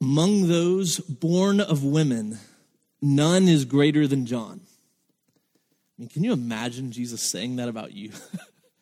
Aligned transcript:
Among 0.00 0.48
those 0.48 0.98
born 0.98 1.60
of 1.60 1.84
women, 1.84 2.38
none 3.02 3.48
is 3.48 3.64
greater 3.64 4.06
than 4.06 4.26
John. 4.26 4.60
I 4.62 6.02
mean, 6.02 6.08
can 6.08 6.24
you 6.24 6.32
imagine 6.32 6.92
Jesus 6.92 7.22
saying 7.22 7.56
that 7.56 7.68
about 7.68 7.92
you? 7.92 8.12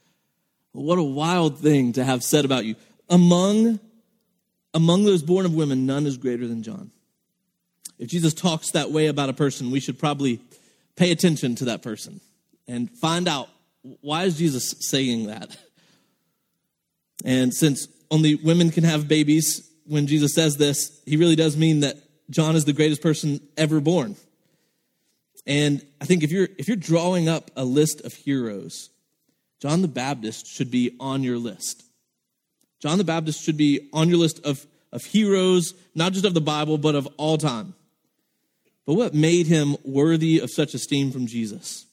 what 0.72 0.98
a 0.98 1.02
wild 1.02 1.58
thing 1.58 1.94
to 1.94 2.04
have 2.04 2.22
said 2.22 2.44
about 2.44 2.64
you. 2.64 2.76
Among, 3.08 3.80
among 4.72 5.04
those 5.04 5.22
born 5.22 5.44
of 5.44 5.54
women, 5.54 5.86
none 5.86 6.06
is 6.06 6.16
greater 6.16 6.46
than 6.46 6.62
John. 6.62 6.92
If 7.98 8.08
Jesus 8.08 8.32
talks 8.32 8.70
that 8.70 8.92
way 8.92 9.06
about 9.08 9.28
a 9.28 9.32
person, 9.32 9.72
we 9.72 9.80
should 9.80 9.98
probably 9.98 10.40
pay 10.94 11.10
attention 11.10 11.56
to 11.56 11.64
that 11.66 11.82
person 11.82 12.20
and 12.68 12.88
find 12.90 13.26
out 13.26 13.48
why 14.00 14.24
is 14.24 14.38
Jesus 14.38 14.74
saying 14.80 15.26
that? 15.26 15.56
And 17.24 17.52
since 17.52 17.88
only 18.10 18.36
women 18.36 18.70
can 18.70 18.84
have 18.84 19.08
babies, 19.08 19.67
when 19.88 20.06
Jesus 20.06 20.34
says 20.34 20.56
this, 20.56 21.00
he 21.06 21.16
really 21.16 21.36
does 21.36 21.56
mean 21.56 21.80
that 21.80 21.96
John 22.30 22.56
is 22.56 22.64
the 22.64 22.72
greatest 22.72 23.02
person 23.02 23.40
ever 23.56 23.80
born. 23.80 24.16
And 25.46 25.84
I 26.00 26.04
think 26.04 26.22
if 26.22 26.30
you're 26.30 26.48
if 26.58 26.68
you're 26.68 26.76
drawing 26.76 27.28
up 27.28 27.50
a 27.56 27.64
list 27.64 28.02
of 28.02 28.12
heroes, 28.12 28.90
John 29.60 29.82
the 29.82 29.88
Baptist 29.88 30.46
should 30.46 30.70
be 30.70 30.96
on 31.00 31.22
your 31.22 31.38
list. 31.38 31.84
John 32.80 32.98
the 32.98 33.04
Baptist 33.04 33.42
should 33.42 33.56
be 33.56 33.88
on 33.92 34.08
your 34.08 34.18
list 34.18 34.44
of, 34.44 34.64
of 34.92 35.04
heroes, 35.04 35.74
not 35.94 36.12
just 36.12 36.24
of 36.24 36.34
the 36.34 36.40
Bible, 36.40 36.78
but 36.78 36.94
of 36.94 37.08
all 37.16 37.38
time. 37.38 37.74
But 38.86 38.94
what 38.94 39.14
made 39.14 39.46
him 39.46 39.76
worthy 39.84 40.38
of 40.38 40.50
such 40.50 40.74
esteem 40.74 41.10
from 41.10 41.26
Jesus? 41.26 41.86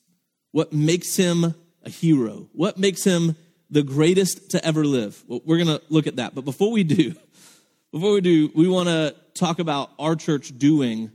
What 0.51 0.71
makes 0.71 1.15
him 1.15 1.55
a 1.83 1.89
hero? 1.89 2.47
What 2.53 2.77
makes 2.77 3.03
him 3.03 3.35
the 3.69 3.83
greatest 3.83 4.51
to 4.51 4.63
ever 4.63 4.85
live? 4.85 5.21
Well, 5.27 5.41
we're 5.43 5.57
going 5.57 5.79
to 5.79 5.81
look 5.89 6.07
at 6.07 6.17
that. 6.17 6.35
But 6.35 6.45
before 6.45 6.71
we 6.71 6.83
do, 6.83 7.15
before 7.95 8.11
we 8.11 8.19
do, 8.19 8.51
we 8.53 8.67
want 8.67 8.89
to 8.89 9.15
talk 9.35 9.59
about 9.59 9.89
our 9.97 10.17
church 10.17 10.51
doing 10.57 11.09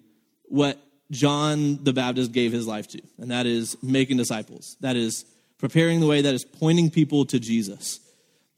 what 0.44 0.78
John 1.10 1.84
the 1.84 1.92
Baptist 1.92 2.32
gave 2.32 2.52
his 2.52 2.66
life 2.66 2.88
to, 2.88 3.02
and 3.18 3.30
that 3.30 3.44
is 3.44 3.76
making 3.82 4.16
disciples. 4.16 4.78
That 4.80 4.96
is 4.96 5.26
preparing 5.58 6.00
the 6.00 6.06
way, 6.06 6.22
that 6.22 6.32
is 6.32 6.42
pointing 6.42 6.88
people 6.88 7.26
to 7.26 7.38
Jesus. 7.38 8.00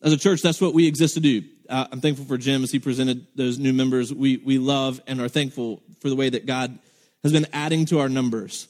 As 0.03 0.13
a 0.13 0.17
church, 0.17 0.41
that's 0.41 0.61
what 0.61 0.73
we 0.73 0.87
exist 0.87 1.15
to 1.15 1.21
do. 1.21 1.43
Uh, 1.69 1.89
I'm 1.91 2.01
thankful 2.01 2.25
for 2.25 2.39
Jim 2.39 2.63
as 2.63 2.71
he 2.71 2.79
presented 2.79 3.27
those 3.35 3.59
new 3.59 3.73
members. 3.73 4.15
We, 4.15 4.37
we 4.37 4.59
love 4.59 5.01
and 5.09 5.21
are 5.21 5.29
thankful 5.29 5.83
for 5.99 6.09
the 6.09 6.15
way 6.15 6.31
that 6.31 6.47
God 6.47 6.79
has 7.25 7.33
been 7.33 7.49
adding 7.53 7.87
to 7.87 7.99
our 7.99 8.09
numbers. 8.09 8.69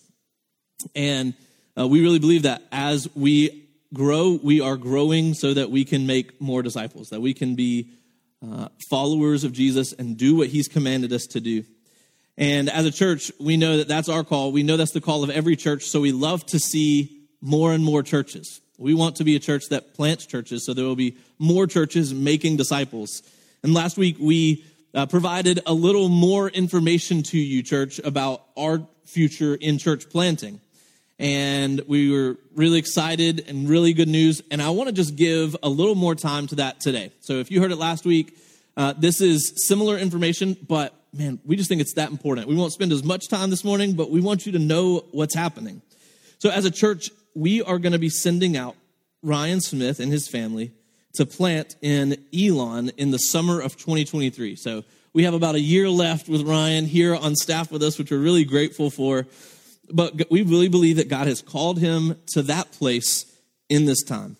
And 0.95 1.34
uh, 1.78 1.86
we 1.86 2.00
really 2.00 2.20
believe 2.20 2.45
that 2.45 2.62
as 2.73 3.06
we 3.14 3.69
grow, 3.92 4.41
we 4.42 4.62
are 4.62 4.78
growing 4.78 5.34
so 5.34 5.53
that 5.53 5.70
we 5.70 5.84
can 5.84 6.06
make 6.06 6.41
more 6.41 6.62
disciples, 6.62 7.11
that 7.11 7.20
we 7.20 7.34
can 7.34 7.55
be 7.55 7.91
uh, 8.45 8.69
followers 8.91 9.45
of 9.45 9.53
Jesus 9.53 9.93
and 9.93 10.17
do 10.17 10.37
what 10.37 10.48
he's 10.48 10.69
commanded 10.69 11.12
us 11.12 11.27
to 11.29 11.41
do. 11.41 11.65
And 12.37 12.69
as 12.69 12.87
a 12.87 12.91
church, 12.91 13.31
we 13.39 13.57
know 13.57 13.77
that 13.77 13.89
that's 13.89 14.09
our 14.09 14.25
call. 14.25 14.53
We 14.53 14.62
know 14.62 14.77
that's 14.77 14.93
the 14.93 15.01
call 15.01 15.23
of 15.23 15.31
every 15.31 15.55
church. 15.55 15.85
So 15.85 16.01
we 16.01 16.12
love 16.12 16.45
to 16.47 16.59
see 16.59 17.27
more 17.41 17.73
and 17.73 17.85
more 17.85 18.03
churches. 18.03 18.61
We 18.79 18.95
want 18.95 19.17
to 19.17 19.25
be 19.25 19.37
a 19.37 19.39
church 19.39 19.69
that 19.69 19.95
plants 19.95 20.27
churches, 20.27 20.65
so 20.67 20.75
there 20.75 20.85
will 20.85 20.97
be 20.97 21.17
more 21.39 21.67
churches 21.67 22.13
making 22.13 22.57
disciples. 22.57 23.23
And 23.63 23.75
last 23.75 23.97
week, 23.97 24.17
we 24.19 24.65
uh, 24.95 25.07
provided 25.07 25.61
a 25.67 25.73
little 25.73 26.09
more 26.09 26.48
information 26.48 27.23
to 27.25 27.39
you, 27.39 27.63
church, 27.63 28.01
about 28.03 28.43
our 28.57 28.87
future 29.05 29.55
in 29.55 29.79
church 29.79 30.09
planting 30.11 30.61
and 31.23 31.81
we 31.87 32.11
were 32.11 32.37
really 32.56 32.81
excited 32.81 33.45
and 33.47 33.69
really 33.69 33.92
good 33.92 34.09
news. 34.09 34.42
And 34.51 34.61
I 34.61 34.70
want 34.70 34.89
to 34.89 34.92
just 34.92 35.15
give 35.15 35.56
a 35.62 35.69
little 35.69 35.95
more 35.95 36.17
time 36.17 36.48
to 36.48 36.56
that 36.56 36.81
today. 36.81 37.12
So 37.20 37.34
if 37.34 37.48
you 37.48 37.62
heard 37.62 37.70
it 37.70 37.77
last 37.77 38.05
week, 38.05 38.37
uh, 38.77 38.95
this 38.98 39.20
is 39.20 39.53
similar 39.69 39.97
information, 39.97 40.56
but 40.67 40.92
man, 41.14 41.39
we 41.45 41.55
just 41.55 41.69
think 41.69 41.81
it's 41.81 41.95
that 41.95 42.11
important. 42.11 42.48
We 42.48 42.56
won't 42.56 42.73
spend 42.73 42.91
as 42.91 43.05
much 43.05 43.29
time 43.29 43.51
this 43.51 43.62
morning, 43.62 43.92
but 43.92 44.11
we 44.11 44.20
want 44.20 44.47
you 44.47 44.53
to 44.53 44.59
know 44.59 45.05
what's 45.12 45.37
happening. 45.37 45.81
So 46.41 46.51
as 46.51 46.64
a 46.64 46.73
church, 46.73 47.11
we 47.36 47.62
are 47.62 47.79
going 47.79 47.92
to 47.92 48.01
be 48.01 48.09
sending 48.09 48.57
out 48.57 48.75
Ryan 49.23 49.61
Smith 49.61 50.01
and 50.01 50.11
his 50.11 50.27
family 50.27 50.73
to 51.14 51.25
plant 51.25 51.77
in 51.83 52.17
Elon 52.36 52.91
in 52.96 53.13
the 53.13 53.19
summer 53.19 53.61
of 53.61 53.77
2023. 53.77 54.57
So 54.57 54.83
we 55.13 55.23
have 55.23 55.35
about 55.35 55.55
a 55.55 55.61
year 55.61 55.89
left 55.89 56.29
with 56.29 56.42
Ryan 56.42 56.86
here 56.86 57.14
on 57.14 57.36
staff 57.36 57.70
with 57.70 57.83
us, 57.85 57.96
which 57.96 58.11
we're 58.11 58.19
really 58.19 58.45
grateful 58.45 58.91
for 58.91 59.27
but 59.92 60.30
we 60.30 60.42
really 60.42 60.69
believe 60.69 60.97
that 60.97 61.08
God 61.08 61.27
has 61.27 61.42
called 61.42 61.79
him 61.79 62.17
to 62.33 62.42
that 62.42 62.73
place 62.73 63.27
in 63.69 63.86
this 63.86 64.03
time. 64.03 64.36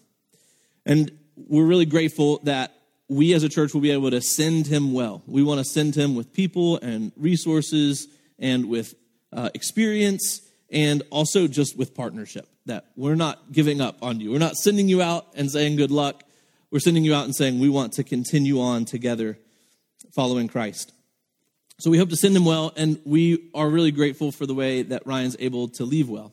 And 0.85 1.11
we're 1.37 1.65
really 1.65 1.87
grateful 1.87 2.41
that 2.45 2.75
we 3.09 3.35
as 3.35 3.43
a 3.43 3.49
church 3.49 3.75
will 3.75 3.81
be 3.81 3.91
able 3.91 4.11
to 4.11 4.21
send 4.21 4.67
him 4.67 4.93
well. 4.93 5.23
We 5.27 5.43
want 5.43 5.59
to 5.59 5.65
send 5.65 5.95
him 5.95 6.15
with 6.15 6.33
people 6.33 6.79
and 6.79 7.12
resources 7.17 8.09
and 8.39 8.67
with 8.67 8.95
uh, 9.33 9.51
experience 9.55 10.41
and 10.71 11.03
also 11.11 11.47
just 11.47 11.77
with 11.77 11.95
partnership. 11.95 12.49
That 12.67 12.87
we're 12.97 13.17
not 13.17 13.53
giving 13.53 13.81
up 13.81 13.99
on 14.03 14.21
you. 14.21 14.33
We're 14.33 14.39
not 14.39 14.57
sending 14.57 14.89
you 14.89 15.03
out 15.03 15.27
and 15.35 15.51
saying 15.51 15.77
good 15.77 15.91
luck. 15.91 16.23
We're 16.71 16.79
sending 16.79 17.05
you 17.05 17.15
out 17.15 17.25
and 17.25 17.35
saying 17.35 17.59
we 17.59 17.69
want 17.69 17.93
to 17.95 18.05
continue 18.05 18.61
on 18.61 18.85
together 18.85 19.37
following 20.15 20.49
Christ. 20.49 20.93
So 21.82 21.91
we 21.91 21.98
hope 21.98 22.10
to 22.10 22.16
send 22.16 22.37
him 22.37 22.44
well, 22.44 22.72
and 22.76 23.00
we 23.04 23.50
are 23.56 23.69
really 23.69 23.91
grateful 23.91 24.31
for 24.31 24.47
the 24.47 24.54
way 24.54 24.82
that 24.82 25.04
Ryan's 25.04 25.34
able 25.41 25.66
to 25.70 25.84
leave 25.84 26.09
well. 26.09 26.32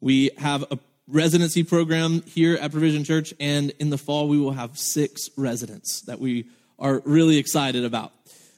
We 0.00 0.30
have 0.38 0.62
a 0.70 0.78
residency 1.08 1.64
program 1.64 2.22
here 2.22 2.54
at 2.54 2.70
Provision 2.70 3.02
Church, 3.02 3.34
and 3.40 3.72
in 3.80 3.90
the 3.90 3.98
fall, 3.98 4.28
we 4.28 4.38
will 4.38 4.52
have 4.52 4.78
six 4.78 5.28
residents 5.36 6.02
that 6.02 6.20
we 6.20 6.46
are 6.78 7.02
really 7.04 7.36
excited 7.36 7.84
about. 7.84 8.12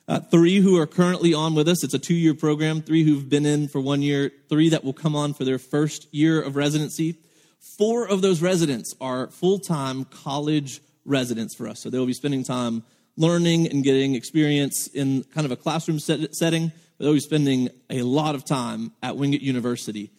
Uh, 0.07 0.21
three 0.21 0.59
who 0.59 0.79
are 0.79 0.87
currently 0.87 1.33
on 1.33 1.55
with 1.55 1.67
us. 1.67 1.83
It's 1.83 1.95
a 1.95 1.99
two 1.99 2.13
year 2.13 2.35
program. 2.35 2.83
Three 2.83 3.05
who've 3.05 3.31
been 3.31 3.47
in 3.47 3.69
for 3.69 3.81
one 3.81 4.03
year. 4.03 4.31
Three 4.51 4.69
that 4.69 4.85
will 4.85 4.93
come 4.93 5.17
on 5.17 5.33
for 5.33 5.47
their 5.47 5.59
first 5.59 6.13
year 6.13 6.43
of 6.43 6.57
residency. 6.57 7.17
Four 7.59 8.07
of 8.07 8.21
those 8.21 8.43
residents 8.43 8.95
are 9.01 9.29
full 9.29 9.61
time 9.61 10.05
college 10.05 10.83
residents 11.07 11.55
for 11.55 11.69
us. 11.69 11.81
So 11.81 11.89
they'll 11.89 12.05
be 12.05 12.13
spending 12.13 12.45
time 12.45 12.83
learning 13.17 13.69
and 13.69 13.85
getting 13.85 14.15
experience 14.15 14.87
in 14.89 15.25
kind 15.25 15.45
of 15.45 15.51
a 15.51 15.57
classroom 15.57 15.99
set, 15.99 16.35
setting, 16.35 16.73
but 16.99 17.05
they'll 17.05 17.19
spending 17.21 17.69
a 17.91 18.03
lot 18.03 18.35
of 18.35 18.45
time 18.45 18.93
at 19.03 19.17
Wingate 19.17 19.43
University. 19.43 20.11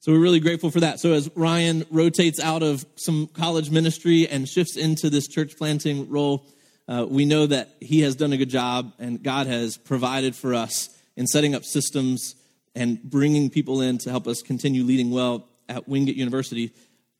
So 0.00 0.12
we're 0.12 0.20
really 0.20 0.40
grateful 0.40 0.70
for 0.70 0.80
that. 0.80 1.00
So 1.00 1.14
as 1.14 1.28
Ryan 1.34 1.84
rotates 1.90 2.38
out 2.38 2.62
of 2.62 2.86
some 2.94 3.26
college 3.26 3.70
ministry 3.70 4.28
and 4.28 4.48
shifts 4.48 4.76
into 4.76 5.10
this 5.10 5.26
church 5.26 5.56
planting 5.56 6.08
role, 6.08 6.46
uh, 6.86 7.04
we 7.08 7.24
know 7.24 7.46
that 7.46 7.70
he 7.80 8.02
has 8.02 8.14
done 8.14 8.32
a 8.32 8.36
good 8.36 8.50
job 8.50 8.92
and 9.00 9.20
God 9.20 9.48
has 9.48 9.76
provided 9.76 10.36
for 10.36 10.54
us 10.54 10.90
in 11.16 11.26
setting 11.26 11.54
up 11.54 11.64
systems 11.64 12.36
and 12.76 13.02
bringing 13.02 13.50
people 13.50 13.80
in 13.80 13.98
to 13.98 14.10
help 14.10 14.28
us 14.28 14.42
continue 14.42 14.84
leading 14.84 15.10
well 15.10 15.48
at 15.68 15.88
Wingate 15.88 16.14
University. 16.14 16.72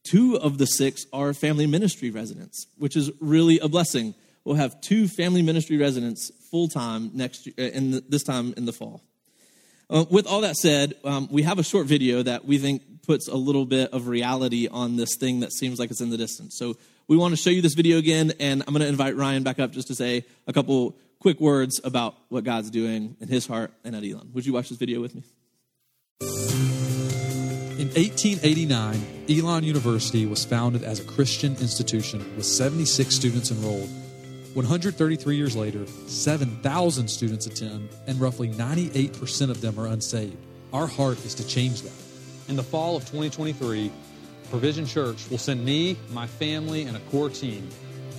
Two 0.04 0.38
of 0.38 0.58
the 0.58 0.66
six 0.66 1.06
are 1.12 1.34
family 1.34 1.66
ministry 1.66 2.10
residents, 2.10 2.69
which 2.78 2.94
is 2.94 3.10
really 3.20 3.58
a 3.58 3.66
blessing 3.66 4.14
we'll 4.47 4.57
have 4.57 4.81
two 4.81 5.09
family 5.09 5.43
ministry 5.43 5.77
residents 5.77 6.31
full 6.51 6.69
time 6.69 7.11
next 7.12 7.49
uh, 7.49 7.62
in 7.62 7.91
the, 7.91 8.05
this 8.09 8.23
time 8.23 8.55
in 8.57 8.65
the 8.65 8.73
fall. 8.73 9.03
Uh, 9.91 10.05
with 10.11 10.27
all 10.27 10.41
that 10.41 10.57
said, 10.57 10.95
um, 11.05 11.29
we 11.31 11.43
have 11.43 11.59
a 11.59 11.62
short 11.62 11.87
video 11.87 12.23
that 12.23 12.45
we 12.45 12.59
think 12.59 13.03
puts 13.03 13.29
a 13.29 13.37
little 13.37 13.67
bit 13.67 13.93
of 13.93 14.09
reality 14.09 14.69
on 14.69 14.97
this 14.97 15.17
thing 15.17 15.41
that 15.41 15.53
seems 15.53 15.79
like 15.79 15.91
it's 15.91 16.01
in 16.01 16.11
the 16.11 16.17
distance. 16.17 16.56
So 16.56 16.77
we 17.06 17.17
want 17.17 17.33
to 17.33 17.37
show 17.37 17.51
you 17.51 17.62
this 17.62 17.75
video 17.75 17.99
again, 17.99 18.33
and 18.41 18.62
I'm 18.67 18.73
going 18.73 18.83
to 18.83 18.89
invite 18.89 19.17
Ryan 19.17 19.45
back 19.45 19.61
up 19.61 19.71
just 19.71 19.89
to 19.89 19.95
say 19.95 20.25
a 20.49 20.53
couple 20.53 20.97
quick 21.21 21.41
words 21.41 21.81
about 21.85 22.17
what 22.31 22.43
God's 22.43 22.71
doing 22.71 23.17
in 23.21 23.29
his 23.29 23.47
heart 23.47 23.73
and 23.85 23.95
at 23.95 24.03
Elon. 24.03 24.31
Would 24.33 24.45
you 24.45 24.53
watch 24.53 24.69
this 24.71 24.79
video 24.79 25.01
with 25.01 25.15
me? 25.15 25.23
In 27.79 27.89
1889, 27.89 29.06
Elon 29.29 29.62
University 29.62 30.27
was 30.27 30.45
founded 30.45 30.83
as 30.83 30.99
a 30.99 31.05
Christian 31.05 31.53
institution 31.56 32.25
with 32.37 32.47
76 32.47 33.15
students 33.15 33.53
enrolled 33.53 33.91
133 34.56 35.37
years 35.37 35.55
later, 35.55 35.87
7,000 36.06 37.09
students 37.09 37.47
attend, 37.47 37.91
and 38.06 38.19
roughly 38.19 38.49
98% 38.49 39.50
of 39.50 39.61
them 39.61 39.79
are 39.79 39.87
unsaved. 39.88 40.38
Our 40.73 40.87
heart 40.87 41.23
is 41.26 41.35
to 41.35 41.47
change 41.47 41.82
that. 41.82 41.93
In 42.49 42.56
the 42.56 42.62
fall 42.62 42.97
of 42.97 43.03
2023, 43.03 43.93
Provision 44.49 44.87
Church 44.87 45.29
will 45.29 45.37
send 45.37 45.62
me, 45.62 45.99
my 46.11 46.26
family, 46.26 46.85
and 46.85 46.97
a 46.97 47.00
core 47.11 47.29
team 47.29 47.69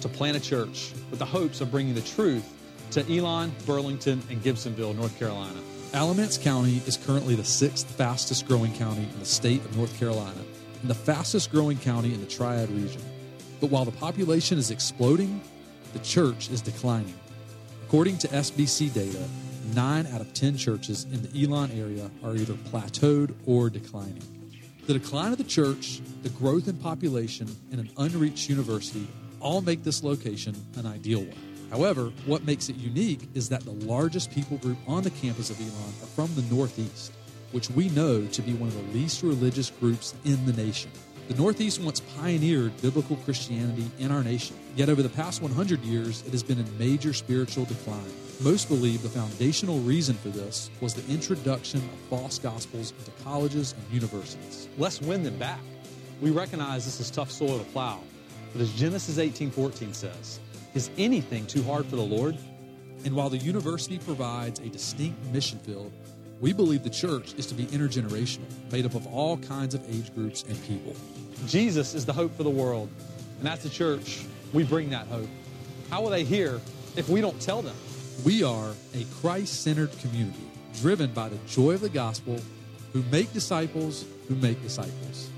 to 0.01 0.07
plant 0.07 0.37
a 0.37 0.39
church 0.39 0.93
with 1.09 1.17
the 1.17 1.25
hopes 1.25 1.59
of 1.59 1.71
bringing 1.71 1.95
the 1.95 2.01
truth 2.01 2.47
to 2.91 3.01
Elon, 3.11 3.51
Burlington, 3.65 4.21
and 4.29 4.39
Gibsonville, 4.43 4.95
North 4.95 5.17
Carolina. 5.17 5.59
Alamance 5.93 6.37
County 6.37 6.83
is 6.85 6.97
currently 6.97 7.33
the 7.33 7.43
sixth 7.43 7.89
fastest 7.89 8.47
growing 8.47 8.75
county 8.75 9.09
in 9.11 9.19
the 9.19 9.25
state 9.25 9.65
of 9.65 9.75
North 9.75 9.97
Carolina 9.97 10.43
and 10.81 10.87
the 10.87 10.93
fastest 10.93 11.51
growing 11.51 11.79
county 11.79 12.13
in 12.13 12.19
the 12.19 12.27
Triad 12.27 12.69
region. 12.69 13.01
But 13.59 13.71
while 13.71 13.85
the 13.85 13.91
population 13.91 14.59
is 14.59 14.69
exploding, 14.69 15.41
the 15.93 15.99
church 15.99 16.49
is 16.49 16.61
declining. 16.61 17.13
According 17.87 18.17
to 18.19 18.27
SBC 18.27 18.93
data, 18.93 19.23
9 19.73 20.07
out 20.07 20.21
of 20.21 20.33
10 20.33 20.57
churches 20.57 21.05
in 21.05 21.21
the 21.21 21.43
Elon 21.43 21.71
area 21.71 22.09
are 22.23 22.35
either 22.35 22.53
plateaued 22.53 23.33
or 23.45 23.69
declining. 23.69 24.23
The 24.87 24.93
decline 24.93 25.31
of 25.31 25.37
the 25.37 25.43
church, 25.43 25.99
the 26.23 26.29
growth 26.29 26.67
in 26.67 26.77
population, 26.77 27.47
and 27.71 27.79
an 27.81 27.89
unreached 27.97 28.49
university 28.49 29.07
all 29.39 29.61
make 29.61 29.83
this 29.83 30.03
location 30.03 30.55
an 30.77 30.85
ideal 30.85 31.19
one. 31.19 31.37
However, 31.69 32.13
what 32.25 32.45
makes 32.45 32.69
it 32.69 32.77
unique 32.77 33.27
is 33.33 33.49
that 33.49 33.65
the 33.65 33.71
largest 33.71 34.31
people 34.31 34.57
group 34.57 34.77
on 34.87 35.03
the 35.03 35.09
campus 35.09 35.49
of 35.49 35.59
Elon 35.59 35.93
are 36.01 36.07
from 36.15 36.33
the 36.35 36.55
Northeast, 36.55 37.11
which 37.51 37.69
we 37.69 37.89
know 37.89 38.25
to 38.25 38.41
be 38.41 38.53
one 38.53 38.69
of 38.69 38.75
the 38.75 38.97
least 38.97 39.23
religious 39.23 39.69
groups 39.69 40.13
in 40.23 40.45
the 40.45 40.53
nation. 40.53 40.91
The 41.27 41.35
Northeast 41.35 41.81
once 41.81 41.99
pioneered 41.99 42.81
biblical 42.81 43.17
Christianity 43.17 43.91
in 43.99 44.13
our 44.13 44.23
nation, 44.23 44.55
yet 44.77 44.87
over 44.87 45.03
the 45.03 45.09
past 45.09 45.41
100 45.41 45.81
years, 45.81 46.23
it 46.25 46.31
has 46.31 46.41
been 46.41 46.57
in 46.57 46.77
major 46.77 47.11
spiritual 47.11 47.65
decline. 47.65 48.13
Most 48.39 48.69
believe 48.69 49.03
the 49.03 49.09
foundational 49.09 49.79
reason 49.79 50.15
for 50.15 50.29
this 50.29 50.69
was 50.79 50.93
the 50.93 51.05
introduction 51.13 51.81
of 51.81 51.99
false 52.09 52.39
gospels 52.39 52.93
into 52.97 53.11
colleges 53.25 53.75
and 53.77 53.93
universities. 53.93 54.69
Let's 54.77 55.01
win 55.01 55.21
them 55.21 55.37
back. 55.37 55.59
We 56.21 56.31
recognize 56.31 56.85
this 56.85 57.01
is 57.01 57.11
tough 57.11 57.29
soil 57.29 57.59
to 57.59 57.65
plow, 57.71 57.99
but 58.53 58.61
as 58.61 58.71
Genesis 58.71 59.17
18:14 59.17 59.93
says, 59.93 60.39
is 60.75 60.91
anything 60.97 61.45
too 61.45 61.63
hard 61.63 61.87
for 61.87 61.97
the 61.97 62.01
Lord? 62.01 62.37
And 63.03 63.13
while 63.13 63.29
the 63.29 63.37
university 63.37 63.99
provides 63.99 64.61
a 64.61 64.69
distinct 64.69 65.21
mission 65.33 65.59
field, 65.59 65.91
we 66.39 66.53
believe 66.53 66.83
the 66.83 66.89
church 66.89 67.33
is 67.35 67.47
to 67.47 67.55
be 67.55 67.65
intergenerational, 67.65 68.45
made 68.71 68.85
up 68.85 68.95
of 68.95 69.07
all 69.07 69.37
kinds 69.37 69.73
of 69.73 69.83
age 69.89 70.13
groups 70.13 70.43
and 70.43 70.61
people. 70.65 70.95
Jesus 71.47 71.93
is 71.93 72.05
the 72.05 72.13
hope 72.13 72.35
for 72.35 72.43
the 72.43 72.49
world. 72.49 72.89
And 73.39 73.47
as 73.47 73.63
the 73.63 73.69
church, 73.69 74.25
we 74.53 74.63
bring 74.63 74.89
that 74.91 75.07
hope. 75.07 75.29
How 75.89 76.01
will 76.01 76.09
they 76.09 76.23
hear 76.23 76.59
if 76.95 77.09
we 77.09 77.21
don't 77.21 77.39
tell 77.41 77.61
them? 77.61 77.75
We 78.25 78.43
are 78.43 78.73
a 78.93 79.05
Christ 79.21 79.63
centered 79.63 79.97
community 79.99 80.39
driven 80.81 81.11
by 81.11 81.29
the 81.29 81.37
joy 81.47 81.71
of 81.71 81.81
the 81.81 81.89
gospel 81.89 82.39
who 82.93 83.03
make 83.11 83.31
disciples 83.33 84.05
who 84.27 84.35
make 84.35 84.61
disciples. 84.61 85.29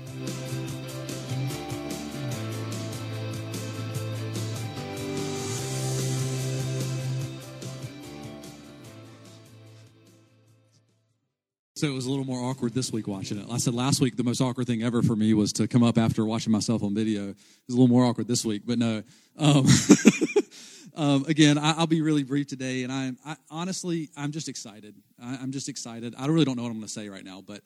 So 11.80 11.86
it 11.86 11.94
was 11.94 12.04
a 12.04 12.10
little 12.10 12.26
more 12.26 12.44
awkward 12.44 12.74
this 12.74 12.92
week 12.92 13.08
watching 13.08 13.38
it. 13.38 13.46
I 13.50 13.56
said 13.56 13.72
last 13.72 14.02
week 14.02 14.18
the 14.18 14.22
most 14.22 14.42
awkward 14.42 14.66
thing 14.66 14.82
ever 14.82 15.00
for 15.00 15.16
me 15.16 15.32
was 15.32 15.50
to 15.54 15.66
come 15.66 15.82
up 15.82 15.96
after 15.96 16.26
watching 16.26 16.52
myself 16.52 16.82
on 16.82 16.94
video. 16.94 17.30
It 17.30 17.36
was 17.68 17.74
a 17.74 17.80
little 17.80 17.88
more 17.88 18.04
awkward 18.04 18.28
this 18.28 18.44
week, 18.44 18.64
but 18.66 18.78
no. 18.78 19.02
Um, 19.38 19.66
um, 20.94 21.24
again, 21.26 21.56
I, 21.56 21.78
will 21.78 21.86
be 21.86 22.02
really 22.02 22.22
brief 22.22 22.48
today, 22.48 22.82
and 22.82 22.92
I'm 22.92 23.16
I, 23.24 23.36
honestly 23.50 24.10
I'm 24.14 24.30
just 24.30 24.46
excited. 24.46 24.94
I, 25.18 25.36
am 25.36 25.52
just 25.52 25.70
excited. 25.70 26.14
I 26.18 26.26
really 26.26 26.44
don't 26.44 26.56
know 26.56 26.64
what 26.64 26.68
I'm 26.68 26.74
going 26.74 26.86
to 26.86 26.92
say 26.92 27.08
right 27.08 27.24
now, 27.24 27.40
but 27.40 27.62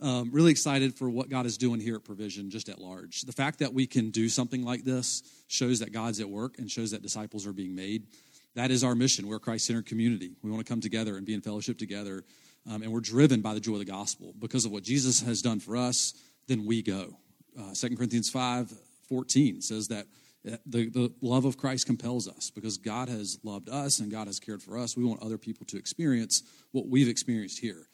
um, 0.00 0.30
really 0.32 0.50
excited 0.50 0.96
for 0.96 1.08
what 1.08 1.28
God 1.28 1.46
is 1.46 1.56
doing 1.56 1.78
here 1.78 1.94
at 1.94 2.02
Provision, 2.02 2.50
just 2.50 2.68
at 2.68 2.80
large. 2.80 3.20
The 3.20 3.30
fact 3.32 3.60
that 3.60 3.72
we 3.72 3.86
can 3.86 4.10
do 4.10 4.28
something 4.28 4.64
like 4.64 4.82
this 4.82 5.22
shows 5.46 5.78
that 5.78 5.92
God's 5.92 6.18
at 6.18 6.28
work 6.28 6.58
and 6.58 6.68
shows 6.68 6.90
that 6.90 7.00
disciples 7.00 7.46
are 7.46 7.52
being 7.52 7.76
made. 7.76 8.08
That 8.56 8.72
is 8.72 8.82
our 8.82 8.96
mission. 8.96 9.28
We're 9.28 9.36
a 9.36 9.40
Christ 9.40 9.68
centered 9.68 9.86
community. 9.86 10.32
We 10.42 10.50
want 10.50 10.66
to 10.66 10.68
come 10.68 10.80
together 10.80 11.16
and 11.16 11.24
be 11.24 11.32
in 11.32 11.42
fellowship 11.42 11.78
together 11.78 12.24
um, 12.70 12.82
and 12.82 12.92
we're 12.92 13.00
driven 13.00 13.40
by 13.40 13.54
the 13.54 13.60
joy 13.60 13.74
of 13.74 13.78
the 13.80 13.84
gospel 13.84 14.34
because 14.38 14.64
of 14.64 14.72
what 14.72 14.82
Jesus 14.82 15.20
has 15.22 15.42
done 15.42 15.60
for 15.60 15.76
us, 15.76 16.14
then 16.48 16.64
we 16.64 16.82
go. 16.82 17.16
Uh, 17.58 17.74
2 17.74 17.96
Corinthians 17.96 18.30
5 18.30 18.72
14 19.08 19.60
says 19.60 19.88
that 19.88 20.06
uh, 20.50 20.56
the, 20.64 20.88
the 20.88 21.12
love 21.20 21.44
of 21.44 21.56
Christ 21.56 21.86
compels 21.86 22.26
us 22.26 22.50
because 22.50 22.78
God 22.78 23.08
has 23.08 23.38
loved 23.42 23.68
us 23.68 24.00
and 24.00 24.10
God 24.10 24.26
has 24.26 24.40
cared 24.40 24.62
for 24.62 24.78
us. 24.78 24.96
We 24.96 25.04
want 25.04 25.22
other 25.22 25.38
people 25.38 25.66
to 25.66 25.76
experience 25.76 26.42
what 26.72 26.88
we've 26.88 27.08
experienced 27.08 27.58
here. 27.58 27.88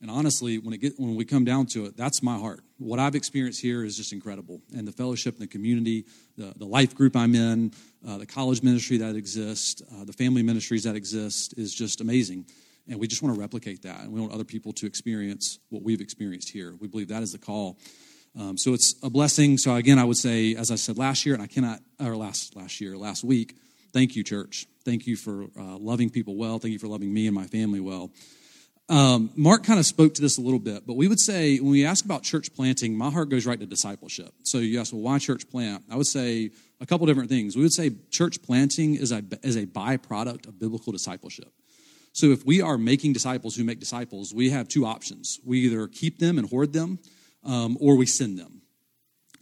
And 0.00 0.10
honestly, 0.10 0.58
when, 0.58 0.74
it 0.74 0.78
get, 0.78 0.94
when 0.98 1.14
we 1.14 1.24
come 1.24 1.44
down 1.44 1.66
to 1.66 1.86
it, 1.86 1.96
that's 1.96 2.22
my 2.22 2.36
heart. 2.36 2.60
What 2.78 2.98
I've 2.98 3.14
experienced 3.14 3.62
here 3.62 3.84
is 3.84 3.96
just 3.96 4.12
incredible. 4.12 4.60
And 4.76 4.86
the 4.86 4.92
fellowship 4.92 5.34
and 5.34 5.42
the 5.42 5.46
community, 5.46 6.04
the, 6.36 6.52
the 6.56 6.66
life 6.66 6.94
group 6.94 7.16
I'm 7.16 7.34
in, 7.34 7.72
uh, 8.06 8.18
the 8.18 8.26
college 8.26 8.62
ministry 8.62 8.98
that 8.98 9.16
exists, 9.16 9.80
uh, 9.80 10.04
the 10.04 10.12
family 10.12 10.42
ministries 10.42 10.82
that 10.82 10.96
exist 10.96 11.54
is 11.56 11.74
just 11.74 12.02
amazing. 12.02 12.44
And 12.88 13.00
we 13.00 13.06
just 13.06 13.22
want 13.22 13.34
to 13.34 13.40
replicate 13.40 13.82
that. 13.82 14.00
And 14.00 14.12
we 14.12 14.20
want 14.20 14.32
other 14.32 14.44
people 14.44 14.72
to 14.74 14.86
experience 14.86 15.58
what 15.70 15.82
we've 15.82 16.00
experienced 16.00 16.50
here. 16.50 16.74
We 16.78 16.88
believe 16.88 17.08
that 17.08 17.22
is 17.22 17.32
the 17.32 17.38
call. 17.38 17.78
Um, 18.38 18.58
so 18.58 18.74
it's 18.74 18.94
a 19.02 19.10
blessing. 19.10 19.58
So 19.58 19.74
again, 19.74 19.98
I 19.98 20.04
would 20.04 20.16
say, 20.16 20.54
as 20.56 20.70
I 20.70 20.74
said 20.74 20.98
last 20.98 21.24
year, 21.24 21.34
and 21.34 21.42
I 21.42 21.46
cannot, 21.46 21.80
or 22.00 22.16
last 22.16 22.56
last 22.56 22.80
year, 22.80 22.96
last 22.96 23.24
week, 23.24 23.56
thank 23.92 24.16
you, 24.16 24.24
church. 24.24 24.66
Thank 24.84 25.06
you 25.06 25.16
for 25.16 25.44
uh, 25.58 25.78
loving 25.78 26.10
people 26.10 26.36
well. 26.36 26.58
Thank 26.58 26.72
you 26.72 26.78
for 26.78 26.88
loving 26.88 27.12
me 27.12 27.26
and 27.26 27.34
my 27.34 27.46
family 27.46 27.80
well. 27.80 28.10
Um, 28.90 29.30
Mark 29.34 29.64
kind 29.64 29.78
of 29.78 29.86
spoke 29.86 30.12
to 30.14 30.20
this 30.20 30.36
a 30.36 30.42
little 30.42 30.58
bit, 30.58 30.86
but 30.86 30.94
we 30.96 31.08
would 31.08 31.20
say 31.20 31.58
when 31.58 31.70
we 31.70 31.86
ask 31.86 32.04
about 32.04 32.22
church 32.22 32.52
planting, 32.54 32.94
my 32.94 33.08
heart 33.08 33.30
goes 33.30 33.46
right 33.46 33.58
to 33.58 33.64
discipleship. 33.64 34.34
So 34.42 34.58
you 34.58 34.78
ask, 34.78 34.92
well, 34.92 35.00
why 35.00 35.18
church 35.18 35.48
plant? 35.48 35.84
I 35.90 35.96
would 35.96 36.06
say 36.06 36.50
a 36.80 36.86
couple 36.86 37.06
different 37.06 37.30
things. 37.30 37.56
We 37.56 37.62
would 37.62 37.72
say 37.72 37.92
church 38.10 38.42
planting 38.42 38.96
is 38.96 39.10
a, 39.10 39.22
is 39.42 39.56
a 39.56 39.64
byproduct 39.64 40.48
of 40.48 40.58
biblical 40.58 40.92
discipleship. 40.92 41.50
So 42.14 42.26
if 42.26 42.46
we 42.46 42.62
are 42.62 42.78
making 42.78 43.12
disciples 43.12 43.56
who 43.56 43.64
make 43.64 43.80
disciples, 43.80 44.32
we 44.32 44.50
have 44.50 44.68
two 44.68 44.86
options. 44.86 45.40
We 45.44 45.58
either 45.62 45.88
keep 45.88 46.20
them 46.20 46.38
and 46.38 46.48
hoard 46.48 46.72
them, 46.72 47.00
um, 47.42 47.76
or 47.80 47.96
we 47.96 48.06
send 48.06 48.38
them. 48.38 48.62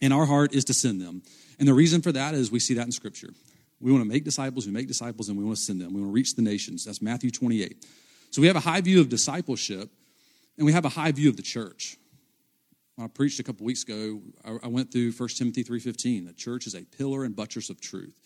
And 0.01 0.11
our 0.11 0.25
heart 0.25 0.55
is 0.55 0.65
to 0.65 0.75
send 0.75 0.99
them. 1.01 1.23
And 1.59 1.69
the 1.69 1.75
reason 1.75 2.01
for 2.01 2.13
that 2.13 2.35
is 2.35 2.51
we 2.51 2.59
see 2.59 2.73
that 2.75 2.87
in 2.87 2.93
Scripture. 2.93 3.29
We 3.79 3.93
want 3.93 4.03
to 4.03 4.09
make 4.09 4.25
disciples 4.25 4.65
who 4.65 4.73
make 4.73 4.89
disciples, 4.89 5.29
and 5.29 5.37
we 5.37 5.45
want 5.45 5.59
to 5.59 5.63
send 5.63 5.83
them. 5.83 5.93
We 5.93 6.01
want 6.01 6.13
to 6.13 6.15
reach 6.15 6.35
the 6.35 6.41
nations. 6.41 6.87
That's 6.87 7.03
Matthew 7.03 7.31
28. 7.31 7.85
So 8.31 8.41
we 8.41 8.47
have 8.47 8.57
a 8.57 8.61
high 8.61 8.81
view 8.81 9.01
of 9.01 9.11
discipleship, 9.11 9.91
and 10.57 10.65
we 10.65 10.73
have 10.73 10.87
a 10.87 10.89
high 10.89 11.13
view 11.13 11.29
of 11.29 11.37
the 11.37 11.43
church. 11.43 11.99
When 12.97 13.05
I 13.05 13.09
preached 13.09 13.39
a 13.39 13.43
couple 13.43 13.67
weeks 13.67 13.83
ago, 13.83 14.23
I 14.63 14.69
went 14.69 14.91
through 14.93 15.13
1 15.13 15.29
Timothy 15.31 15.63
3.15. 15.63 16.27
The 16.27 16.33
church 16.33 16.67
is 16.67 16.75
a 16.75 16.85
pillar 16.85 17.25
and 17.25 17.37
buttress 17.37 17.69
of 17.69 17.83
truth. 17.83 18.19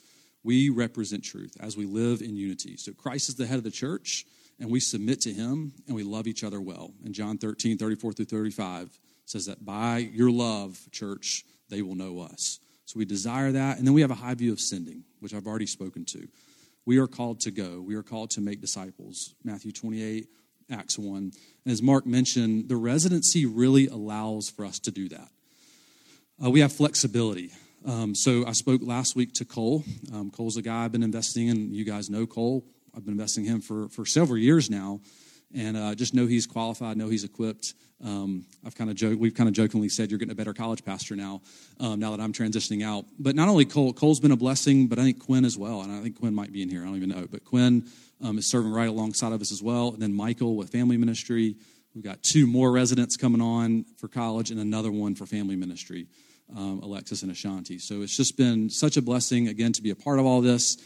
We 0.43 0.69
represent 0.69 1.25
truth 1.25 1.56
as 1.61 1.77
we 1.77 1.87
live 1.87 2.23
in 2.23 2.37
unity. 2.37 2.77
So 2.77 2.93
Christ 2.93 3.29
is 3.29 3.35
the 3.35 3.47
head 3.47 3.59
of 3.59 3.65
the 3.65 3.71
church, 3.71 4.25
and 4.61 4.71
we 4.71 4.81
submit 4.81 5.21
to 5.23 5.33
him, 5.33 5.73
and 5.87 5.97
we 5.97 6.05
love 6.05 6.27
each 6.27 6.44
other 6.44 6.61
well. 6.61 6.93
And 7.05 7.15
John 7.15 7.38
13, 7.38 7.79
34 7.79 8.12
through 8.12 8.27
35 8.27 8.99
says 9.25 9.47
that 9.47 9.65
by 9.65 9.99
your 9.99 10.31
love, 10.31 10.79
church, 10.93 11.44
they 11.69 11.83
will 11.83 11.97
know 11.97 12.21
us. 12.21 12.61
So 12.85 12.99
we 12.99 13.05
desire 13.05 13.53
that. 13.53 13.79
And 13.79 13.87
then 13.87 13.94
we 13.94 14.00
have 14.03 14.12
a 14.12 14.15
high 14.15 14.35
view 14.35 14.53
of 14.53 14.61
sending, 14.61 15.03
which 15.19 15.35
I've 15.35 15.47
already 15.47 15.67
spoken 15.67 16.05
to. 16.06 16.29
We 16.85 16.99
are 16.99 17.09
called 17.09 17.41
to 17.41 17.50
go. 17.50 17.81
We 17.81 17.97
are 17.97 18.05
called 18.05 18.31
to 18.31 18.41
make 18.41 18.61
disciples. 18.61 19.35
Matthew 19.43 19.73
28, 19.73 20.29
Acts 20.71 20.97
1. 20.97 21.17
And 21.17 21.33
as 21.67 21.83
Mark 21.83 22.06
mentioned, 22.06 22.69
the 22.69 22.77
residency 22.77 23.44
really 23.44 23.88
allows 23.88 24.49
for 24.49 24.65
us 24.65 24.79
to 24.81 24.93
do 24.93 25.09
that. 25.09 25.29
Uh, 26.43 26.50
we 26.50 26.61
have 26.61 26.73
flexibility. 26.73 27.50
Um, 27.87 28.17
so 28.17 28.44
I 28.44 28.50
spoke 28.50 28.81
last 28.83 29.15
week 29.15 29.33
to 29.35 29.44
Cole. 29.44 29.85
Um, 30.12 30.33
Cole's 30.33 30.56
a 30.56 30.62
guy 30.62 30.85
I've 30.85 30.91
been 30.91 31.05
investing 31.05 31.47
in. 31.47 31.73
You 31.73 31.85
guys 31.85 32.11
know 32.11 32.27
Cole. 32.27 32.65
I've 32.97 33.05
been 33.05 33.12
investing 33.15 33.47
in 33.47 33.53
him 33.53 33.61
for, 33.61 33.88
for 33.91 34.05
several 34.05 34.38
years 34.38 34.69
now, 34.69 35.00
and 35.55 35.77
uh, 35.77 35.94
just 35.94 36.12
know 36.12 36.27
he's 36.27 36.47
qualified, 36.47 36.97
know 36.97 37.09
he's 37.09 37.23
equipped. 37.23 37.75
Um, 38.05 38.45
I've 38.64 38.75
kind 38.75 38.90
of 38.90 38.97
joked, 38.97 39.21
we've 39.21 39.35
kind 39.35 39.49
of 39.49 39.55
jokingly 39.55 39.88
said 39.88 40.11
you're 40.11 40.19
getting 40.19 40.33
a 40.33 40.37
better 40.37 40.52
college 40.52 40.85
pastor 40.85 41.14
now, 41.14 41.43
um, 41.78 42.00
now 42.00 42.11
that 42.11 42.21
I'm 42.21 42.33
transitioning 42.33 42.85
out. 42.85 43.05
But 43.21 43.37
not 43.37 43.49
only 43.49 43.64
Cole, 43.64 43.93
Cole's 43.93 44.19
been 44.19 44.33
a 44.33 44.37
blessing, 44.37 44.88
but 44.88 44.99
I 44.99 45.02
think 45.02 45.25
Quinn 45.25 45.45
as 45.45 45.57
well, 45.57 45.83
and 45.83 45.93
I 45.93 46.00
think 46.00 46.19
Quinn 46.19 46.35
might 46.35 46.52
be 46.52 46.62
in 46.62 46.69
here. 46.69 46.83
I 46.83 46.87
don't 46.87 46.97
even 46.97 47.11
know, 47.11 47.28
but 47.31 47.45
Quinn 47.45 47.87
um, 48.21 48.37
is 48.37 48.50
serving 48.50 48.73
right 48.73 48.88
alongside 48.88 49.33
of 49.33 49.40
us 49.40 49.52
as 49.52 49.62
well. 49.62 49.90
And 49.90 50.02
then 50.02 50.12
Michael 50.12 50.57
with 50.57 50.71
family 50.71 50.97
ministry. 50.97 51.55
We've 51.95 52.05
got 52.05 52.23
two 52.23 52.47
more 52.47 52.73
residents 52.73 53.16
coming 53.16 53.40
on 53.40 53.85
for 53.97 54.09
college, 54.09 54.50
and 54.50 54.59
another 54.59 54.90
one 54.90 55.14
for 55.14 55.25
family 55.25 55.55
ministry 55.55 56.09
um, 56.55 56.81
Alexis 56.83 57.23
and 57.23 57.31
Ashanti. 57.31 57.79
So 57.79 58.03
it's 58.03 58.17
just 58.17 58.37
been 58.37 58.71
such 58.71 58.97
a 58.97 59.03
blessing, 59.03 59.49
again, 59.49 59.73
to 59.73 59.83
be 59.83 59.91
a 59.91 59.97
part 59.97 60.19
of 60.19 60.26
all 60.26 60.41
this. 60.41 60.76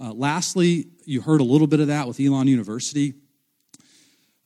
Uh, 0.00 0.12
lastly, 0.12 0.86
you 1.04 1.20
heard 1.20 1.40
a 1.40 1.44
little 1.44 1.66
bit 1.66 1.80
of 1.80 1.88
that 1.88 2.08
with 2.08 2.20
Elon 2.20 2.48
University. 2.48 3.14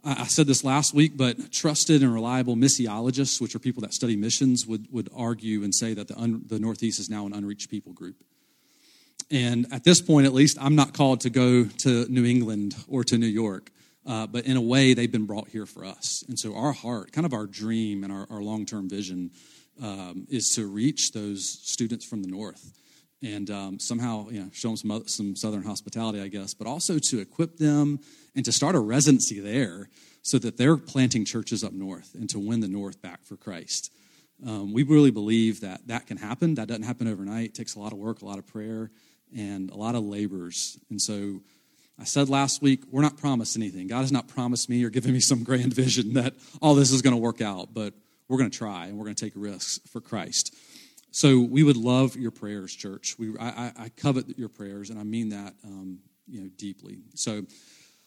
I, 0.05 0.23
I 0.23 0.25
said 0.25 0.47
this 0.47 0.65
last 0.65 0.95
week, 0.95 1.17
but 1.17 1.53
trusted 1.53 2.03
and 2.03 2.13
reliable 2.13 2.57
missiologists, 2.57 3.41
which 3.41 3.55
are 3.55 3.59
people 3.59 3.83
that 3.83 3.95
study 3.95 4.17
missions, 4.17 4.67
would, 4.67 4.87
would 4.91 5.09
argue 5.15 5.63
and 5.63 5.75
say 5.75 5.95
that 5.95 6.09
the, 6.09 6.19
un, 6.19 6.43
the 6.47 6.59
Northeast 6.59 7.01
is 7.01 7.09
now 7.09 7.27
an 7.27 7.33
unreached 7.33 7.71
people 7.71 7.93
group. 7.93 8.17
And 9.31 9.67
at 9.73 9.85
this 9.85 10.01
point, 10.01 10.27
at 10.27 10.33
least, 10.33 10.59
I'm 10.61 10.75
not 10.75 10.95
called 10.95 11.21
to 11.23 11.31
go 11.31 11.65
to 11.65 12.07
New 12.09 12.25
England 12.25 12.75
or 12.89 13.05
to 13.05 13.19
New 13.19 13.27
York. 13.27 13.71
Uh, 14.07 14.27
but 14.27 14.47
in 14.47 14.57
a 14.57 14.61
way, 14.61 14.95
they've 14.95 15.13
been 15.13 15.27
brought 15.27 15.49
here 15.49 15.67
for 15.67 15.85
us. 15.85 16.25
And 16.29 16.39
so, 16.39 16.57
our 16.57 16.73
heart, 16.73 17.13
kind 17.13 17.27
of 17.27 17.35
our 17.35 17.47
dream 17.47 18.05
and 18.05 18.13
our, 18.13 18.27
our 18.31 18.41
long 18.41 18.65
term 18.65 18.89
vision, 18.89 19.31
um, 19.83 20.27
is 20.29 20.55
to 20.55 20.67
reach 20.67 21.13
those 21.13 21.49
students 21.49 22.05
from 22.05 22.23
the 22.23 22.29
north 22.29 22.73
and 23.23 23.51
um, 23.51 23.79
somehow 23.79 24.29
you 24.29 24.41
know, 24.41 24.51
show 24.53 24.69
them 24.69 24.77
some, 24.77 25.09
some 25.09 25.37
southern 25.37 25.63
hospitality, 25.63 26.21
I 26.21 26.29
guess, 26.29 26.55
but 26.55 26.67
also 26.67 26.99
to 26.99 27.19
equip 27.19 27.57
them 27.57 28.01
and 28.35 28.45
to 28.45 28.53
start 28.53 28.75
a 28.75 28.81
residency 28.81 29.41
there 29.41 29.89
so 30.23 30.39
that 30.39 30.57
they're 30.57 30.77
planting 30.77 31.25
churches 31.25 31.65
up 31.65 31.73
north 31.73 32.15
and 32.15 32.29
to 32.31 32.39
win 32.39 32.61
the 32.61 32.69
north 32.69 33.01
back 33.03 33.25
for 33.25 33.37
Christ. 33.37 33.93
Um, 34.47 34.73
we 34.73 34.85
really 34.85 35.11
believe 35.11 35.63
that 35.63 35.89
that 35.89 36.07
can 36.07 36.17
happen. 36.17 36.55
That 36.55 36.69
doesn't 36.69 36.85
happen 36.85 37.09
overnight. 37.09 37.47
It 37.47 37.55
takes 37.55 37.75
a 37.75 37.81
lot 37.81 37.93
of 37.93 37.99
work, 37.99 38.23
a 38.23 38.25
lot 38.25 38.39
of 38.39 38.47
prayer, 38.47 38.91
and 39.37 39.71
a 39.71 39.77
lot 39.77 39.95
of 39.95 40.05
labors. 40.05 40.79
And 40.91 41.01
so 41.01 41.41
I 41.99 42.05
said 42.05 42.29
last 42.29 42.63
week, 42.63 42.85
we're 42.91 43.03
not 43.03 43.17
promised 43.17 43.57
anything. 43.57 43.89
God 43.89 44.03
has 44.03 44.13
not 44.13 44.29
promised 44.29 44.69
me 44.69 44.85
or 44.85 44.91
given 44.91 45.13
me 45.13 45.21
some 45.21 45.43
grand 45.43 45.75
vision 45.75 46.15
that 46.15 46.35
all 46.63 46.77
this 46.77 46.93
is 46.93 47.03
going 47.03 47.15
to 47.15 47.21
work 47.21 47.41
out, 47.41 47.75
but 47.75 47.95
we're 48.29 48.39
going 48.39 48.51
to 48.51 48.59
try 48.59 48.87
and 48.87 48.99
we're 48.99 49.05
going 49.05 49.17
to 49.17 49.25
take 49.25 49.33
risks 49.35 49.81
for 49.91 50.01
Christ. 50.01 50.55
So 51.11 51.41
we 51.41 51.63
would 51.63 51.77
love 51.77 52.17
your 52.17 52.31
prayers, 52.31 52.75
church. 52.75 53.17
We, 53.19 53.37
I, 53.39 53.73
I 53.77 53.89
covet 53.97 54.39
your 54.39 54.51
prayers, 54.51 54.91
and 54.91 54.99
I 54.99 55.05
mean 55.05 55.31
that 55.31 55.55
um, 55.65 56.01
you 56.27 56.43
know, 56.43 56.51
deeply. 56.57 56.99
So 57.15 57.45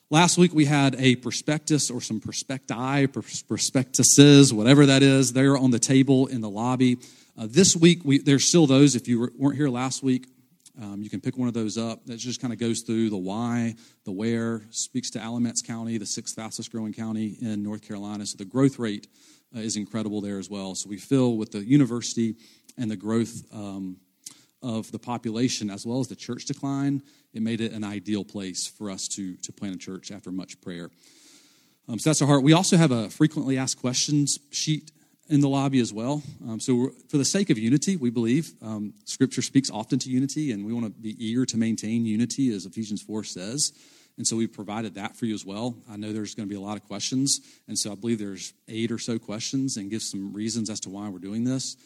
last 0.09 0.37
week 0.37 0.53
we 0.53 0.65
had 0.65 0.95
a 0.99 1.15
prospectus 1.15 1.89
or 1.89 2.01
some 2.01 2.21
prospecti, 2.21 3.11
prospectuses, 3.47 4.53
whatever 4.53 4.85
that 4.85 5.01
is. 5.01 5.33
They're 5.33 5.57
on 5.57 5.71
the 5.71 5.79
table 5.79 6.27
in 6.27 6.41
the 6.41 6.49
lobby. 6.49 6.97
Uh, 7.37 7.47
this 7.49 7.75
week 7.75 8.01
we, 8.05 8.19
there's 8.19 8.47
still 8.47 8.67
those. 8.67 8.95
If 8.95 9.07
you 9.07 9.31
weren't 9.35 9.57
here 9.57 9.69
last 9.69 10.03
week, 10.03 10.27
um, 10.81 11.03
you 11.03 11.09
can 11.09 11.21
pick 11.21 11.38
one 11.38 11.47
of 11.47 11.53
those 11.53 11.77
up. 11.77 12.05
That 12.07 12.17
just 12.17 12.41
kind 12.41 12.51
of 12.51 12.59
goes 12.59 12.81
through 12.81 13.11
the 13.11 13.17
why, 13.17 13.75
the 14.03 14.11
where, 14.11 14.63
speaks 14.71 15.11
to 15.11 15.19
Alamance 15.19 15.61
County, 15.61 15.97
the 15.97 16.05
sixth 16.05 16.35
fastest 16.35 16.71
growing 16.71 16.91
county 16.91 17.38
in 17.41 17.61
North 17.61 17.88
Carolina. 17.88 18.25
So 18.25 18.38
the 18.38 18.45
growth 18.45 18.79
rate 18.79 19.07
uh, 19.55 19.59
is 19.59 19.77
incredible 19.77 20.21
there 20.21 20.39
as 20.39 20.50
well. 20.50 20.73
So 20.73 20.89
we 20.89 20.97
fill 20.97 21.38
with 21.38 21.51
the 21.51 21.63
university 21.63 22.35
and 22.77 22.89
the 22.89 22.95
growth 22.95 23.43
um, 23.53 23.97
of 24.63 24.91
the 24.91 25.00
population 25.00 25.69
as 25.69 25.85
well 25.85 26.00
as 26.00 26.07
the 26.07 26.15
church 26.15 26.45
decline, 26.45 27.01
it 27.33 27.41
made 27.41 27.61
it 27.61 27.71
an 27.71 27.83
ideal 27.83 28.23
place 28.23 28.67
for 28.67 28.89
us 28.89 29.07
to, 29.09 29.35
to 29.38 29.51
plant 29.51 29.75
a 29.75 29.77
church 29.77 30.11
after 30.11 30.31
much 30.31 30.59
prayer. 30.61 30.89
Um, 31.88 32.00
so 32.00 32.09
that's 32.09 32.21
our 32.21 32.27
heart. 32.27 32.43
We 32.43 32.53
also 32.53 32.77
have 32.77 32.91
a 32.91 33.09
frequently 33.09 33.57
asked 33.57 33.79
questions 33.79 34.39
sheet 34.51 34.91
in 35.31 35.39
the 35.39 35.47
lobby 35.47 35.79
as 35.79 35.93
well. 35.93 36.21
Um, 36.47 36.59
so, 36.59 36.91
for 37.07 37.17
the 37.17 37.25
sake 37.25 37.50
of 37.50 37.57
unity, 37.57 37.95
we 37.95 38.09
believe 38.09 38.51
um, 38.61 38.93
Scripture 39.05 39.41
speaks 39.41 39.71
often 39.71 39.97
to 40.00 40.09
unity, 40.09 40.51
and 40.51 40.65
we 40.65 40.73
want 40.73 40.85
to 40.85 40.91
be 40.91 41.15
eager 41.25 41.45
to 41.45 41.57
maintain 41.57 42.05
unity, 42.05 42.53
as 42.53 42.65
Ephesians 42.65 43.01
4 43.01 43.23
says. 43.23 43.71
And 44.17 44.27
so, 44.27 44.35
we've 44.35 44.51
provided 44.51 44.95
that 44.95 45.15
for 45.15 45.25
you 45.25 45.33
as 45.33 45.45
well. 45.45 45.77
I 45.89 45.95
know 45.95 46.11
there's 46.11 46.35
going 46.35 46.47
to 46.47 46.53
be 46.53 46.61
a 46.61 46.63
lot 46.63 46.75
of 46.75 46.83
questions, 46.83 47.39
and 47.67 47.79
so 47.79 47.93
I 47.93 47.95
believe 47.95 48.19
there's 48.19 48.53
eight 48.67 48.91
or 48.91 49.00
so 49.00 49.17
questions, 49.17 49.77
and 49.77 49.89
give 49.89 50.03
some 50.03 50.33
reasons 50.33 50.69
as 50.69 50.81
to 50.81 50.89
why 50.89 51.07
we're 51.07 51.19
doing 51.19 51.45
this. 51.45 51.77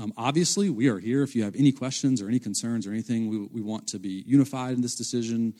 Um, 0.00 0.14
obviously, 0.16 0.70
we 0.70 0.88
are 0.88 0.98
here. 0.98 1.22
If 1.22 1.36
you 1.36 1.44
have 1.44 1.54
any 1.54 1.72
questions 1.72 2.22
or 2.22 2.28
any 2.28 2.38
concerns 2.38 2.86
or 2.86 2.90
anything, 2.90 3.28
we, 3.28 3.38
we 3.52 3.60
want 3.60 3.86
to 3.88 3.98
be 3.98 4.24
unified 4.26 4.74
in 4.74 4.80
this 4.80 4.96
decision 4.96 5.54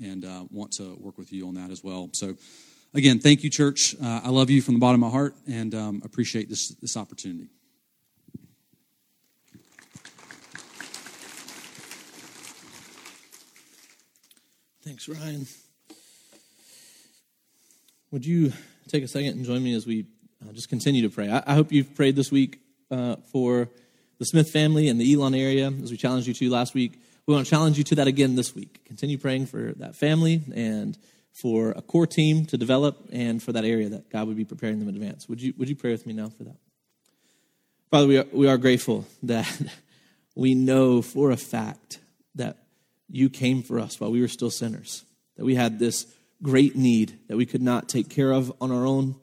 and 0.00 0.24
uh, 0.24 0.44
want 0.50 0.72
to 0.72 0.96
work 1.00 1.16
with 1.16 1.32
you 1.32 1.48
on 1.48 1.54
that 1.54 1.70
as 1.70 1.82
well. 1.82 2.10
So, 2.12 2.36
again, 2.94 3.18
thank 3.18 3.42
you, 3.44 3.50
church. 3.50 3.94
Uh, 4.02 4.20
I 4.24 4.30
love 4.30 4.50
you 4.50 4.62
from 4.62 4.74
the 4.74 4.80
bottom 4.80 5.02
of 5.02 5.10
my 5.10 5.16
heart 5.16 5.34
and 5.46 5.74
um, 5.74 6.02
appreciate 6.04 6.48
this, 6.48 6.68
this 6.80 6.96
opportunity. 6.96 7.48
Thanks, 14.82 15.08
Ryan. 15.08 15.46
Would 18.10 18.26
you 18.26 18.52
take 18.88 19.04
a 19.04 19.08
second 19.08 19.36
and 19.36 19.44
join 19.44 19.62
me 19.62 19.74
as 19.74 19.86
we 19.86 20.06
uh, 20.42 20.52
just 20.52 20.68
continue 20.68 21.02
to 21.02 21.10
pray? 21.10 21.30
I, 21.30 21.42
I 21.46 21.54
hope 21.54 21.70
you've 21.70 21.94
prayed 21.94 22.16
this 22.16 22.32
week 22.32 22.58
uh, 22.90 23.16
for 23.30 23.68
the 24.18 24.24
Smith 24.24 24.50
family 24.50 24.88
and 24.88 25.00
the 25.00 25.14
Elon 25.14 25.34
area, 25.34 25.72
as 25.82 25.90
we 25.90 25.96
challenged 25.96 26.26
you 26.26 26.34
to 26.34 26.50
last 26.50 26.74
week. 26.74 27.00
We 27.26 27.34
want 27.34 27.46
to 27.46 27.50
challenge 27.50 27.78
you 27.78 27.84
to 27.84 27.94
that 27.96 28.08
again 28.08 28.34
this 28.34 28.54
week. 28.54 28.84
Continue 28.84 29.16
praying 29.16 29.46
for 29.46 29.72
that 29.76 29.94
family 29.94 30.42
and 30.52 30.98
for 31.32 31.70
a 31.72 31.82
core 31.82 32.06
team 32.06 32.46
to 32.46 32.56
develop 32.56 33.08
and 33.12 33.42
for 33.42 33.52
that 33.52 33.64
area 33.64 33.88
that 33.88 34.10
God 34.10 34.28
would 34.28 34.36
be 34.36 34.44
preparing 34.44 34.78
them 34.78 34.88
in 34.88 34.94
advance. 34.94 35.28
Would 35.28 35.40
you, 35.40 35.54
would 35.56 35.68
you 35.68 35.76
pray 35.76 35.92
with 35.92 36.06
me 36.06 36.12
now 36.12 36.28
for 36.28 36.44
that? 36.44 36.56
Father, 37.90 38.06
we 38.06 38.18
are, 38.18 38.26
we 38.32 38.48
are 38.48 38.58
grateful 38.58 39.06
that 39.22 39.48
we 40.34 40.54
know 40.54 41.02
for 41.02 41.30
a 41.30 41.36
fact 41.36 41.98
that 42.34 42.56
you 43.08 43.28
came 43.28 43.62
for 43.62 43.80
us 43.80 43.98
while 43.98 44.10
we 44.10 44.20
were 44.20 44.28
still 44.28 44.50
sinners, 44.50 45.04
that 45.36 45.44
we 45.44 45.54
had 45.54 45.78
this 45.78 46.06
great 46.42 46.76
need 46.76 47.18
that 47.28 47.36
we 47.36 47.46
could 47.46 47.62
not 47.62 47.88
take 47.88 48.08
care 48.08 48.32
of 48.32 48.52
on 48.60 48.70
our 48.70 48.86
own 48.86 49.14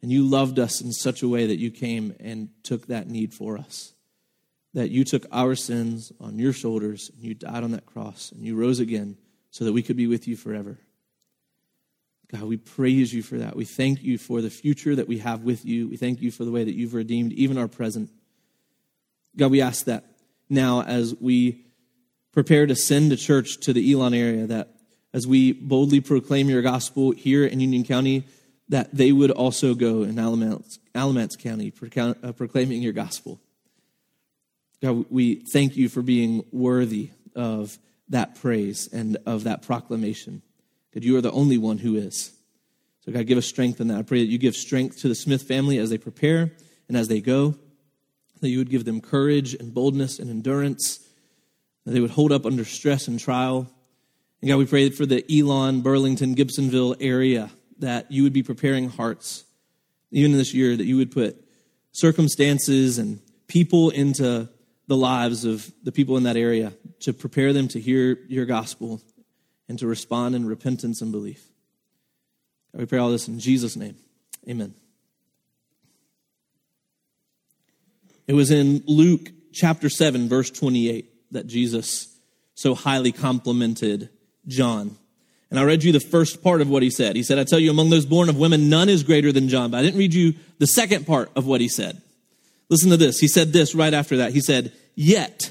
and 0.00 0.12
you 0.12 0.24
loved 0.24 0.58
us 0.58 0.80
in 0.80 0.92
such 0.92 1.22
a 1.22 1.28
way 1.28 1.46
that 1.46 1.58
you 1.58 1.70
came 1.70 2.14
and 2.20 2.50
took 2.62 2.86
that 2.86 3.08
need 3.08 3.34
for 3.34 3.58
us. 3.58 3.94
That 4.74 4.90
you 4.90 5.04
took 5.04 5.26
our 5.32 5.54
sins 5.54 6.12
on 6.20 6.38
your 6.38 6.52
shoulders 6.52 7.10
and 7.12 7.24
you 7.24 7.34
died 7.34 7.64
on 7.64 7.72
that 7.72 7.86
cross 7.86 8.30
and 8.30 8.44
you 8.44 8.54
rose 8.54 8.78
again 8.78 9.16
so 9.50 9.64
that 9.64 9.72
we 9.72 9.82
could 9.82 9.96
be 9.96 10.06
with 10.06 10.28
you 10.28 10.36
forever. 10.36 10.78
God, 12.30 12.42
we 12.42 12.58
praise 12.58 13.14
you 13.14 13.22
for 13.22 13.38
that. 13.38 13.56
We 13.56 13.64
thank 13.64 14.02
you 14.02 14.18
for 14.18 14.42
the 14.42 14.50
future 14.50 14.94
that 14.94 15.08
we 15.08 15.18
have 15.18 15.42
with 15.42 15.64
you. 15.64 15.88
We 15.88 15.96
thank 15.96 16.20
you 16.20 16.30
for 16.30 16.44
the 16.44 16.50
way 16.50 16.62
that 16.62 16.74
you've 16.74 16.94
redeemed 16.94 17.32
even 17.32 17.56
our 17.56 17.68
present. 17.68 18.10
God, 19.36 19.50
we 19.50 19.62
ask 19.62 19.86
that 19.86 20.04
now 20.50 20.82
as 20.82 21.14
we 21.20 21.64
prepare 22.32 22.66
to 22.66 22.76
send 22.76 23.12
a 23.12 23.16
church 23.16 23.58
to 23.60 23.72
the 23.72 23.92
Elon 23.92 24.12
area, 24.12 24.46
that 24.46 24.74
as 25.14 25.26
we 25.26 25.52
boldly 25.52 26.00
proclaim 26.00 26.50
your 26.50 26.60
gospel 26.60 27.12
here 27.12 27.46
in 27.46 27.60
Union 27.60 27.84
County, 27.84 28.24
that 28.68 28.94
they 28.94 29.12
would 29.12 29.30
also 29.30 29.74
go 29.74 30.02
in 30.02 30.18
Alamance, 30.18 30.78
Alamance 30.94 31.36
County 31.36 31.72
uh, 31.96 32.32
proclaiming 32.32 32.82
your 32.82 32.92
gospel. 32.92 33.40
God, 34.82 35.06
we 35.10 35.36
thank 35.52 35.76
you 35.76 35.88
for 35.88 36.02
being 36.02 36.44
worthy 36.52 37.10
of 37.34 37.78
that 38.10 38.34
praise 38.36 38.88
and 38.92 39.16
of 39.24 39.44
that 39.44 39.62
proclamation. 39.62 40.42
God, 40.98 41.04
you 41.04 41.16
are 41.16 41.20
the 41.20 41.30
only 41.30 41.58
one 41.58 41.78
who 41.78 41.94
is. 41.94 42.32
So, 43.04 43.12
God, 43.12 43.24
give 43.28 43.38
us 43.38 43.46
strength 43.46 43.80
in 43.80 43.86
that. 43.86 43.98
I 43.98 44.02
pray 44.02 44.18
that 44.18 44.32
you 44.32 44.36
give 44.36 44.56
strength 44.56 44.98
to 45.02 45.08
the 45.08 45.14
Smith 45.14 45.44
family 45.44 45.78
as 45.78 45.90
they 45.90 45.98
prepare 45.98 46.50
and 46.88 46.96
as 46.96 47.06
they 47.06 47.20
go, 47.20 47.54
that 48.40 48.48
you 48.48 48.58
would 48.58 48.68
give 48.68 48.84
them 48.84 49.00
courage 49.00 49.54
and 49.54 49.72
boldness 49.72 50.18
and 50.18 50.28
endurance, 50.28 50.98
that 51.84 51.92
they 51.92 52.00
would 52.00 52.10
hold 52.10 52.32
up 52.32 52.44
under 52.44 52.64
stress 52.64 53.06
and 53.06 53.20
trial. 53.20 53.70
And 54.42 54.48
God, 54.48 54.56
we 54.56 54.66
pray 54.66 54.90
for 54.90 55.06
the 55.06 55.24
Elon, 55.30 55.82
Burlington, 55.82 56.34
Gibsonville 56.34 56.96
area 56.98 57.48
that 57.78 58.10
you 58.10 58.24
would 58.24 58.32
be 58.32 58.42
preparing 58.42 58.88
hearts, 58.88 59.44
even 60.10 60.32
this 60.32 60.52
year, 60.52 60.76
that 60.76 60.84
you 60.84 60.96
would 60.96 61.12
put 61.12 61.40
circumstances 61.92 62.98
and 62.98 63.20
people 63.46 63.90
into 63.90 64.48
the 64.88 64.96
lives 64.96 65.44
of 65.44 65.70
the 65.84 65.92
people 65.92 66.16
in 66.16 66.24
that 66.24 66.36
area 66.36 66.72
to 67.02 67.12
prepare 67.12 67.52
them 67.52 67.68
to 67.68 67.78
hear 67.78 68.18
your 68.26 68.46
gospel 68.46 69.00
and 69.68 69.78
to 69.78 69.86
respond 69.86 70.34
in 70.34 70.46
repentance 70.46 71.02
and 71.02 71.12
belief. 71.12 71.44
God, 72.72 72.80
we 72.80 72.86
pray 72.86 72.98
all 72.98 73.10
this 73.10 73.28
in 73.28 73.38
Jesus' 73.38 73.76
name. 73.76 73.96
Amen. 74.48 74.74
It 78.26 78.34
was 78.34 78.50
in 78.50 78.82
Luke 78.86 79.30
chapter 79.52 79.88
7, 79.88 80.28
verse 80.28 80.50
28, 80.50 81.32
that 81.32 81.46
Jesus 81.46 82.14
so 82.54 82.74
highly 82.74 83.12
complimented 83.12 84.10
John. 84.46 84.96
And 85.50 85.58
I 85.58 85.64
read 85.64 85.82
you 85.82 85.92
the 85.92 86.00
first 86.00 86.42
part 86.42 86.60
of 86.60 86.68
what 86.68 86.82
he 86.82 86.90
said. 86.90 87.16
He 87.16 87.22
said, 87.22 87.38
I 87.38 87.44
tell 87.44 87.58
you, 87.58 87.70
among 87.70 87.90
those 87.90 88.04
born 88.04 88.28
of 88.28 88.36
women, 88.36 88.68
none 88.68 88.88
is 88.88 89.02
greater 89.02 89.32
than 89.32 89.48
John. 89.48 89.70
But 89.70 89.78
I 89.78 89.82
didn't 89.82 89.98
read 89.98 90.12
you 90.12 90.34
the 90.58 90.66
second 90.66 91.06
part 91.06 91.30
of 91.36 91.46
what 91.46 91.60
he 91.60 91.68
said. 91.68 92.02
Listen 92.68 92.90
to 92.90 92.98
this. 92.98 93.18
He 93.18 93.28
said 93.28 93.52
this 93.52 93.74
right 93.74 93.94
after 93.94 94.18
that. 94.18 94.32
He 94.32 94.40
said, 94.40 94.72
Yet 94.94 95.50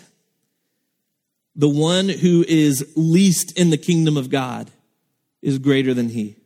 the 1.57 1.67
one 1.67 2.07
who 2.07 2.45
is 2.47 2.93
least 2.95 3.57
in 3.57 3.71
the 3.71 3.77
kingdom 3.77 4.15
of 4.15 4.29
God 4.29 4.69
is 5.41 5.57
greater 5.57 5.93
than 5.93 6.09
he. 6.09 6.37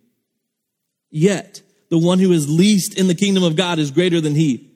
Yet 1.10 1.62
the 1.89 1.98
one 1.98 2.20
who 2.20 2.32
is 2.32 2.50
least 2.50 2.98
in 2.98 3.08
the 3.08 3.15
kingdom 3.15 3.44
of 3.44 3.58
God 3.58 3.77
is 3.77 3.91
greater 3.91 4.22
than 4.22 4.34
he. 4.34 4.70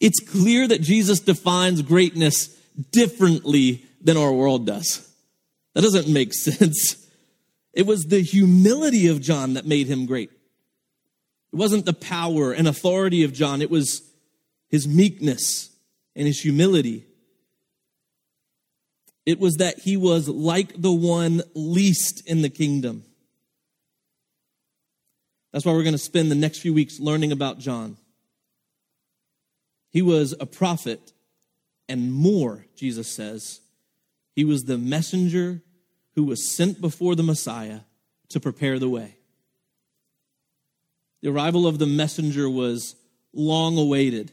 It's 0.00 0.20
clear 0.20 0.66
that 0.66 0.80
Jesus 0.80 1.20
defines 1.20 1.82
greatness 1.82 2.48
differently 2.90 3.84
than 4.00 4.16
our 4.16 4.32
world 4.32 4.66
does. 4.66 5.06
That 5.74 5.82
doesn't 5.82 6.08
make 6.08 6.32
sense. 6.34 7.06
It 7.74 7.86
was 7.86 8.04
the 8.04 8.22
humility 8.22 9.08
of 9.08 9.20
John 9.20 9.54
that 9.54 9.66
made 9.66 9.86
him 9.86 10.06
great. 10.06 10.30
It 11.52 11.56
wasn't 11.56 11.84
the 11.84 11.92
power 11.92 12.52
and 12.52 12.66
authority 12.66 13.22
of 13.24 13.34
John, 13.34 13.60
it 13.60 13.70
was 13.70 14.02
his 14.68 14.88
meekness 14.88 15.70
and 16.14 16.26
his 16.26 16.40
humility. 16.40 17.05
It 19.26 19.40
was 19.40 19.56
that 19.56 19.80
he 19.80 19.96
was 19.96 20.28
like 20.28 20.80
the 20.80 20.92
one 20.92 21.42
least 21.54 22.26
in 22.26 22.42
the 22.42 22.48
kingdom. 22.48 23.04
That's 25.52 25.64
why 25.64 25.72
we're 25.72 25.82
going 25.82 25.92
to 25.92 25.98
spend 25.98 26.30
the 26.30 26.36
next 26.36 26.60
few 26.60 26.72
weeks 26.72 27.00
learning 27.00 27.32
about 27.32 27.58
John. 27.58 27.96
He 29.90 30.00
was 30.00 30.34
a 30.38 30.46
prophet, 30.46 31.12
and 31.88 32.12
more, 32.12 32.66
Jesus 32.76 33.08
says. 33.08 33.60
He 34.34 34.44
was 34.44 34.64
the 34.64 34.78
messenger 34.78 35.62
who 36.14 36.24
was 36.24 36.54
sent 36.54 36.80
before 36.80 37.16
the 37.16 37.22
Messiah 37.22 37.80
to 38.28 38.38
prepare 38.38 38.78
the 38.78 38.88
way. 38.88 39.16
The 41.22 41.30
arrival 41.30 41.66
of 41.66 41.78
the 41.78 41.86
messenger 41.86 42.48
was 42.48 42.94
long 43.32 43.78
awaited. 43.78 44.30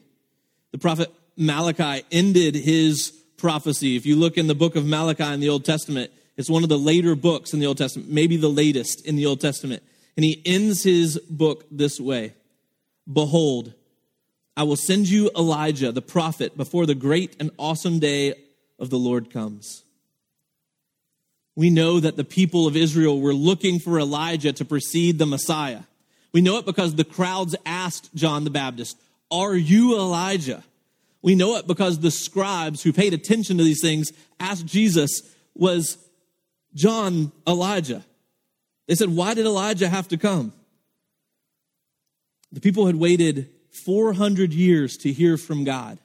The 0.72 0.78
prophet 0.78 1.12
Malachi 1.38 2.06
ended 2.12 2.56
his 2.56 3.18
prophecy. 3.44 3.98
If 3.98 4.06
you 4.06 4.16
look 4.16 4.38
in 4.38 4.48
the 4.48 4.56
book 4.56 4.78
of 4.78 4.86
Malachi 4.86 5.26
in 5.26 5.42
the 5.42 5.50
Old 5.50 5.66
Testament, 5.66 6.12
it's 6.38 6.50
one 6.50 6.64
of 6.64 6.70
the 6.70 6.80
later 6.80 7.14
books 7.14 7.54
in 7.54 7.60
the 7.60 7.66
Old 7.66 7.78
Testament, 7.78 8.10
maybe 8.10 8.38
the 8.38 8.48
latest 8.48 9.06
in 9.06 9.18
the 9.18 9.26
Old 9.26 9.42
Testament. 9.42 9.84
And 10.16 10.24
he 10.24 10.42
ends 10.46 10.82
his 10.82 11.20
book 11.30 11.66
this 11.70 12.00
way 12.00 12.36
Behold, 13.12 13.74
I 14.56 14.64
will 14.64 14.78
send 14.78 15.10
you 15.10 15.30
Elijah, 15.36 15.92
the 15.92 16.02
prophet, 16.02 16.56
before 16.56 16.86
the 16.86 16.96
great 16.96 17.36
and 17.38 17.52
awesome 17.60 18.00
day 18.00 18.36
of 18.80 18.90
the 18.90 18.98
Lord 18.98 19.30
comes. 19.30 19.84
We 21.58 21.70
know 21.70 22.00
that 22.00 22.16
the 22.16 22.24
people 22.24 22.66
of 22.66 22.78
Israel 22.78 23.20
were 23.20 23.34
looking 23.34 23.78
for 23.78 24.00
Elijah 24.00 24.54
to 24.54 24.64
precede 24.64 25.20
the 25.20 25.26
Messiah. 25.26 25.82
We 26.32 26.40
know 26.40 26.60
it 26.60 26.66
because 26.66 26.96
the 26.96 27.04
crowds 27.04 27.58
asked 27.66 28.16
John 28.16 28.46
the 28.46 28.50
Baptist, 28.50 28.98
Are 29.30 29.54
you 29.54 30.00
Elijah? 30.00 30.64
We 31.24 31.36
know 31.36 31.56
it 31.56 31.66
because 31.66 32.00
the 32.00 32.12
scribes 32.12 32.84
who 32.84 32.92
paid 32.92 33.14
attention 33.14 33.58
to 33.58 33.64
these 33.64 33.82
things 33.82 34.12
asked 34.40 34.66
Jesus, 34.66 35.22
Was 35.56 35.98
John 36.76 37.32
Elijah? 37.48 38.04
They 38.88 38.96
said, 38.96 39.10
Why 39.10 39.34
did 39.34 39.46
Elijah 39.46 39.88
have 39.88 40.10
to 40.10 40.18
come? 40.18 40.54
The 42.52 42.60
people 42.60 42.86
had 42.86 42.98
waited 42.98 43.50
400 43.86 44.54
years 44.54 44.98
to 44.98 45.12
hear 45.12 45.38
from 45.38 45.64
God. 45.64 45.98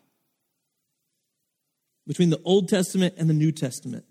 Between 2.06 2.30
the 2.30 2.40
Old 2.44 2.68
Testament 2.68 3.14
and 3.18 3.28
the 3.28 3.34
New 3.34 3.52
Testament, 3.52 4.06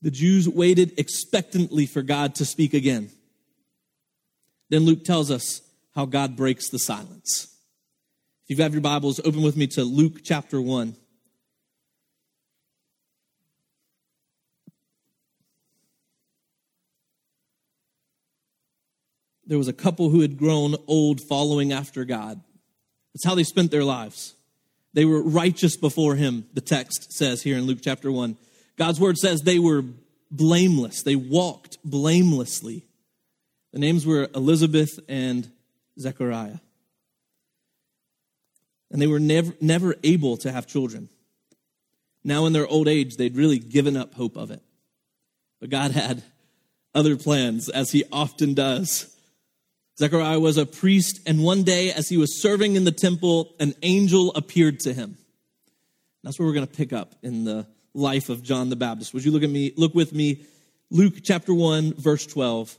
the 0.00 0.10
Jews 0.10 0.48
waited 0.48 0.98
expectantly 0.98 1.84
for 1.84 2.00
God 2.00 2.36
to 2.36 2.44
speak 2.44 2.72
again. 2.74 3.10
Then 4.70 4.84
Luke 4.84 5.04
tells 5.04 5.30
us 5.30 5.60
how 5.94 6.06
God 6.06 6.36
breaks 6.36 6.68
the 6.68 6.78
silence. 6.78 7.53
If 8.46 8.58
you 8.58 8.62
have 8.62 8.74
your 8.74 8.82
Bibles, 8.82 9.20
open 9.20 9.40
with 9.40 9.56
me 9.56 9.66
to 9.68 9.84
Luke 9.84 10.18
chapter 10.22 10.60
1. 10.60 10.94
There 19.46 19.56
was 19.56 19.68
a 19.68 19.72
couple 19.72 20.10
who 20.10 20.20
had 20.20 20.36
grown 20.36 20.76
old 20.86 21.22
following 21.22 21.72
after 21.72 22.04
God. 22.04 22.38
That's 23.14 23.24
how 23.24 23.34
they 23.34 23.44
spent 23.44 23.70
their 23.70 23.82
lives. 23.82 24.34
They 24.92 25.06
were 25.06 25.22
righteous 25.22 25.78
before 25.78 26.14
Him, 26.14 26.46
the 26.52 26.60
text 26.60 27.14
says 27.14 27.42
here 27.42 27.56
in 27.56 27.64
Luke 27.64 27.80
chapter 27.80 28.12
1. 28.12 28.36
God's 28.76 29.00
word 29.00 29.16
says 29.16 29.40
they 29.40 29.58
were 29.58 29.84
blameless, 30.30 31.02
they 31.02 31.16
walked 31.16 31.78
blamelessly. 31.82 32.84
The 33.72 33.78
names 33.78 34.04
were 34.04 34.28
Elizabeth 34.34 35.00
and 35.08 35.50
Zechariah. 35.98 36.58
And 38.90 39.00
they 39.00 39.06
were 39.06 39.20
never, 39.20 39.52
never 39.60 39.94
able 40.04 40.36
to 40.38 40.52
have 40.52 40.66
children. 40.66 41.08
Now, 42.22 42.46
in 42.46 42.52
their 42.52 42.66
old 42.66 42.88
age, 42.88 43.16
they'd 43.16 43.36
really 43.36 43.58
given 43.58 43.96
up 43.96 44.14
hope 44.14 44.36
of 44.36 44.50
it. 44.50 44.62
But 45.60 45.70
God 45.70 45.90
had 45.90 46.22
other 46.94 47.16
plans, 47.16 47.68
as 47.68 47.90
He 47.90 48.04
often 48.12 48.54
does. 48.54 49.14
Zechariah 49.98 50.40
was 50.40 50.56
a 50.56 50.66
priest, 50.66 51.20
and 51.26 51.42
one 51.42 51.62
day, 51.62 51.92
as 51.92 52.08
he 52.08 52.16
was 52.16 52.42
serving 52.42 52.74
in 52.74 52.84
the 52.84 52.90
temple, 52.90 53.54
an 53.60 53.74
angel 53.82 54.32
appeared 54.34 54.80
to 54.80 54.92
him. 54.92 55.16
That's 56.24 56.38
where 56.38 56.48
we're 56.48 56.54
going 56.54 56.66
to 56.66 56.76
pick 56.76 56.92
up 56.92 57.14
in 57.22 57.44
the 57.44 57.66
life 57.94 58.28
of 58.28 58.42
John 58.42 58.70
the 58.70 58.76
Baptist. 58.76 59.14
Would 59.14 59.24
you 59.24 59.30
look 59.30 59.44
at 59.44 59.50
me, 59.50 59.72
look 59.76 59.94
with 59.94 60.12
me, 60.12 60.42
Luke 60.90 61.14
chapter 61.22 61.54
1, 61.54 61.94
verse 61.94 62.26
12. 62.26 62.76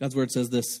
God's 0.00 0.16
word 0.16 0.32
says 0.32 0.50
this 0.50 0.80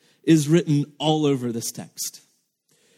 is 0.23 0.47
written 0.47 0.91
all 0.99 1.25
over 1.25 1.51
this 1.51 1.71
text. 1.71 2.21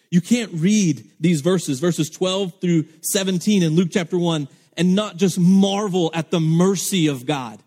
You 0.10 0.22
can't 0.22 0.52
read 0.54 1.10
these 1.20 1.42
verses, 1.42 1.80
verses 1.80 2.10
12 2.10 2.60
through 2.62 2.86
17 3.02 3.64
in 3.64 3.76
Luke 3.76 3.90
chapter 3.92 4.18
1, 4.18 4.48
and 4.78 4.96
not 4.96 5.18
just 5.18 5.40
marvel 5.40 6.12
at 6.14 6.30
the 6.30 6.40
mercy 6.40 7.08
of 7.08 7.26
God. 7.26 7.60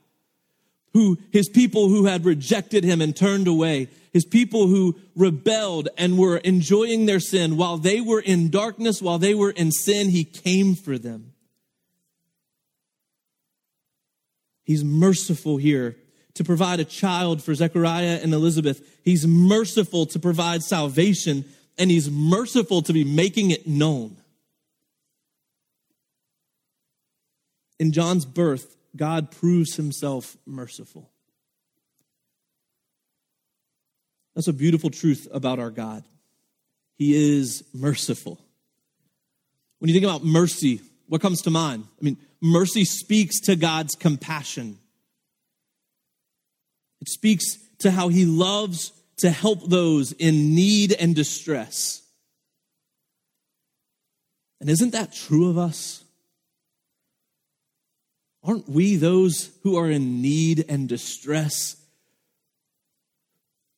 Who, 0.92 1.18
his 1.32 1.48
people 1.48 1.88
who 1.88 2.06
had 2.06 2.24
rejected 2.24 2.84
him 2.84 3.00
and 3.00 3.14
turned 3.14 3.48
away, 3.48 3.88
his 4.12 4.24
people 4.24 4.68
who 4.68 4.96
rebelled 5.14 5.88
and 5.98 6.16
were 6.16 6.38
enjoying 6.38 7.06
their 7.06 7.20
sin 7.20 7.56
while 7.56 7.76
they 7.76 8.00
were 8.00 8.20
in 8.20 8.48
darkness, 8.48 9.02
while 9.02 9.18
they 9.18 9.34
were 9.34 9.50
in 9.50 9.72
sin, 9.72 10.08
he 10.08 10.24
came 10.24 10.74
for 10.74 10.96
them. 10.96 11.32
He's 14.64 14.84
merciful 14.84 15.58
here 15.58 15.96
to 16.36 16.44
provide 16.44 16.80
a 16.80 16.84
child 16.84 17.42
for 17.42 17.54
Zechariah 17.54 18.20
and 18.22 18.32
Elizabeth. 18.32 18.80
He's 19.04 19.26
merciful 19.26 20.06
to 20.06 20.18
provide 20.18 20.62
salvation, 20.62 21.44
and 21.78 21.90
he's 21.90 22.10
merciful 22.10 22.82
to 22.82 22.92
be 22.92 23.04
making 23.04 23.50
it 23.50 23.66
known. 23.66 24.16
In 27.78 27.92
John's 27.92 28.24
birth, 28.24 28.76
God 28.94 29.30
proves 29.30 29.76
himself 29.76 30.36
merciful. 30.46 31.10
That's 34.34 34.48
a 34.48 34.52
beautiful 34.52 34.90
truth 34.90 35.28
about 35.32 35.58
our 35.58 35.70
God. 35.70 36.04
He 36.96 37.36
is 37.38 37.64
merciful. 37.74 38.38
When 39.78 39.88
you 39.88 39.94
think 39.94 40.04
about 40.04 40.24
mercy, 40.24 40.80
what 41.08 41.20
comes 41.20 41.42
to 41.42 41.50
mind? 41.50 41.84
I 42.00 42.04
mean, 42.04 42.16
mercy 42.40 42.84
speaks 42.84 43.40
to 43.40 43.56
God's 43.56 43.94
compassion. 43.94 44.78
It 47.00 47.08
speaks 47.08 47.58
to 47.78 47.90
how 47.90 48.08
he 48.08 48.24
loves 48.24 48.92
to 49.18 49.30
help 49.30 49.68
those 49.68 50.12
in 50.12 50.54
need 50.54 50.92
and 50.92 51.14
distress. 51.14 52.02
And 54.60 54.70
isn't 54.70 54.92
that 54.92 55.12
true 55.12 55.48
of 55.48 55.58
us? 55.58 56.04
Aren't 58.42 58.68
we 58.68 58.96
those 58.96 59.50
who 59.62 59.76
are 59.76 59.90
in 59.90 60.22
need 60.22 60.64
and 60.68 60.88
distress, 60.88 61.76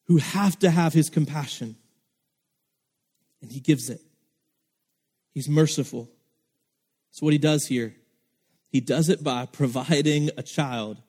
who 0.07 0.19
have 0.19 0.59
to 0.59 0.71
have 0.71 0.93
his 0.93 1.09
compassion? 1.09 1.77
And 3.41 3.51
he 3.51 3.61
gives 3.61 3.89
it. 3.89 4.03
He's 5.33 5.49
merciful. 5.49 6.11
So, 7.13 7.25
what 7.25 7.33
he 7.33 7.39
does 7.39 7.67
here, 7.67 7.95
he 8.69 8.81
does 8.81 9.09
it 9.09 9.25
by 9.25 9.47
providing 9.47 10.31
a 10.37 10.43
child 10.43 11.01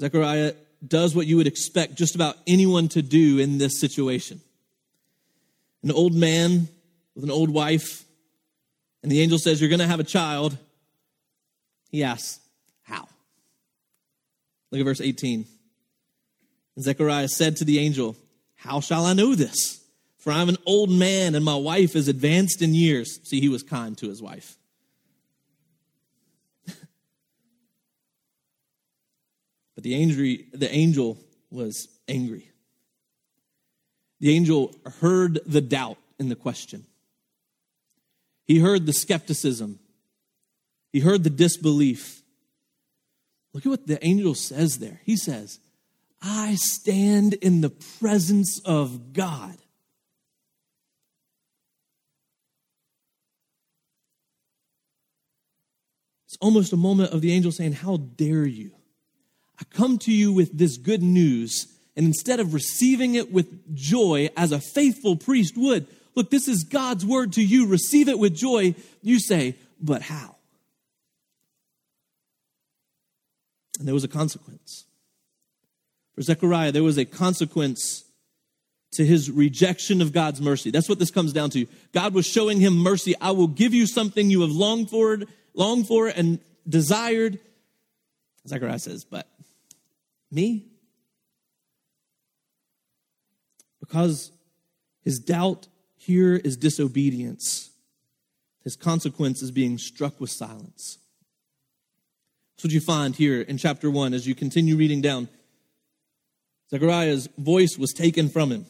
Zechariah 0.00 0.54
does 0.86 1.14
what 1.14 1.26
you 1.26 1.36
would 1.36 1.46
expect 1.46 1.94
just 1.94 2.14
about 2.14 2.36
anyone 2.46 2.88
to 2.88 3.02
do 3.02 3.38
in 3.38 3.58
this 3.58 3.78
situation. 3.78 4.40
An 5.82 5.92
old 5.92 6.14
man 6.14 6.68
with 7.14 7.24
an 7.24 7.30
old 7.30 7.50
wife, 7.50 8.04
and 9.02 9.12
the 9.12 9.20
angel 9.20 9.38
says, 9.38 9.60
You're 9.60 9.68
going 9.68 9.80
to 9.80 9.86
have 9.86 10.00
a 10.00 10.04
child. 10.04 10.56
He 11.90 12.02
asks, 12.02 12.40
How? 12.82 13.08
Look 14.70 14.80
at 14.80 14.84
verse 14.84 15.00
18. 15.00 15.46
And 16.76 16.84
Zechariah 16.84 17.28
said 17.28 17.56
to 17.56 17.64
the 17.64 17.78
angel, 17.78 18.16
How 18.56 18.80
shall 18.80 19.04
I 19.04 19.12
know 19.12 19.34
this? 19.34 19.82
For 20.16 20.32
I'm 20.32 20.48
an 20.48 20.58
old 20.66 20.90
man, 20.90 21.34
and 21.34 21.44
my 21.44 21.56
wife 21.56 21.94
is 21.94 22.08
advanced 22.08 22.62
in 22.62 22.74
years. 22.74 23.20
See, 23.24 23.40
he 23.40 23.48
was 23.48 23.62
kind 23.62 23.96
to 23.98 24.08
his 24.08 24.22
wife. 24.22 24.56
But 29.80 29.84
the 29.84 29.94
angel, 29.94 30.36
the 30.52 30.70
angel 30.70 31.16
was 31.50 31.88
angry. 32.06 32.50
The 34.20 34.36
angel 34.36 34.74
heard 35.00 35.40
the 35.46 35.62
doubt 35.62 35.96
in 36.18 36.28
the 36.28 36.36
question. 36.36 36.84
He 38.44 38.58
heard 38.58 38.84
the 38.84 38.92
skepticism. 38.92 39.78
He 40.92 41.00
heard 41.00 41.24
the 41.24 41.30
disbelief. 41.30 42.20
Look 43.54 43.64
at 43.64 43.70
what 43.70 43.86
the 43.86 44.04
angel 44.04 44.34
says 44.34 44.80
there. 44.80 45.00
He 45.06 45.16
says, 45.16 45.60
I 46.20 46.56
stand 46.56 47.32
in 47.32 47.62
the 47.62 47.70
presence 47.70 48.58
of 48.58 49.14
God. 49.14 49.56
It's 56.26 56.36
almost 56.38 56.74
a 56.74 56.76
moment 56.76 57.14
of 57.14 57.22
the 57.22 57.32
angel 57.32 57.50
saying, 57.50 57.72
How 57.72 57.96
dare 57.96 58.44
you? 58.44 58.72
I 59.60 59.64
come 59.76 59.98
to 59.98 60.12
you 60.12 60.32
with 60.32 60.56
this 60.56 60.78
good 60.78 61.02
news, 61.02 61.66
and 61.96 62.06
instead 62.06 62.40
of 62.40 62.54
receiving 62.54 63.14
it 63.14 63.30
with 63.30 63.74
joy 63.74 64.30
as 64.36 64.52
a 64.52 64.60
faithful 64.60 65.16
priest 65.16 65.54
would, 65.56 65.86
look, 66.14 66.30
this 66.30 66.48
is 66.48 66.64
God's 66.64 67.04
word 67.04 67.34
to 67.34 67.42
you, 67.42 67.66
receive 67.66 68.08
it 68.08 68.18
with 68.18 68.34
joy, 68.34 68.74
you 69.02 69.20
say, 69.20 69.56
but 69.80 70.02
how? 70.02 70.36
And 73.78 73.86
there 73.86 73.94
was 73.94 74.04
a 74.04 74.08
consequence. 74.08 74.84
For 76.14 76.22
Zechariah, 76.22 76.72
there 76.72 76.82
was 76.82 76.98
a 76.98 77.04
consequence 77.04 78.04
to 78.92 79.06
his 79.06 79.30
rejection 79.30 80.02
of 80.02 80.12
God's 80.12 80.40
mercy. 80.40 80.70
That's 80.70 80.88
what 80.88 80.98
this 80.98 81.10
comes 81.10 81.32
down 81.32 81.50
to. 81.50 81.66
God 81.92 82.12
was 82.12 82.26
showing 82.26 82.60
him 82.60 82.74
mercy. 82.76 83.14
I 83.20 83.30
will 83.30 83.46
give 83.46 83.72
you 83.72 83.86
something 83.86 84.30
you 84.30 84.40
have 84.40 84.50
longed 84.50 84.90
for, 84.90 85.18
longed 85.54 85.86
for 85.86 86.08
and 86.08 86.40
desired. 86.68 87.38
Zechariah 88.48 88.80
says, 88.80 89.04
but 89.04 89.28
me? 90.30 90.66
Because 93.80 94.30
his 95.02 95.18
doubt 95.18 95.66
here 95.96 96.36
is 96.36 96.56
disobedience. 96.56 97.70
His 98.62 98.76
consequence 98.76 99.42
is 99.42 99.50
being 99.50 99.78
struck 99.78 100.20
with 100.20 100.30
silence. 100.30 100.98
That's 102.56 102.64
what 102.64 102.72
you 102.72 102.80
find 102.80 103.16
here 103.16 103.40
in 103.40 103.56
chapter 103.56 103.90
1 103.90 104.12
as 104.12 104.26
you 104.26 104.34
continue 104.34 104.76
reading 104.76 105.00
down. 105.00 105.28
Zechariah's 106.70 107.28
voice 107.38 107.76
was 107.78 107.92
taken 107.92 108.28
from 108.28 108.50
him. 108.50 108.66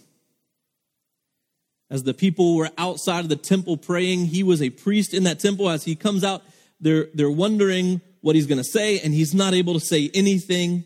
As 1.91 2.05
the 2.05 2.15
people 2.15 2.55
were 2.55 2.71
outside 2.79 3.21
of 3.21 3.29
the 3.29 3.37
temple 3.37 3.77
praying, 3.77 4.27
he 4.27 4.45
was 4.45 4.63
a 4.63 4.71
priest 4.71 5.13
in 5.13 5.25
that 5.25 5.41
temple. 5.41 5.69
As 5.69 5.85
he 5.85 5.97
comes 5.97 6.23
out, 6.23 6.43
they're, 6.81 7.09
they're 7.15 7.31
wondering 7.31 8.01
what 8.21 8.37
he's 8.37 8.47
going 8.47 8.59
to 8.59 8.65
say, 8.65 9.01
and 9.01 9.13
he's 9.13 9.35
not 9.35 9.55
able 9.55 9.75
to 9.75 9.81
say 9.81 10.09
anything. 10.15 10.85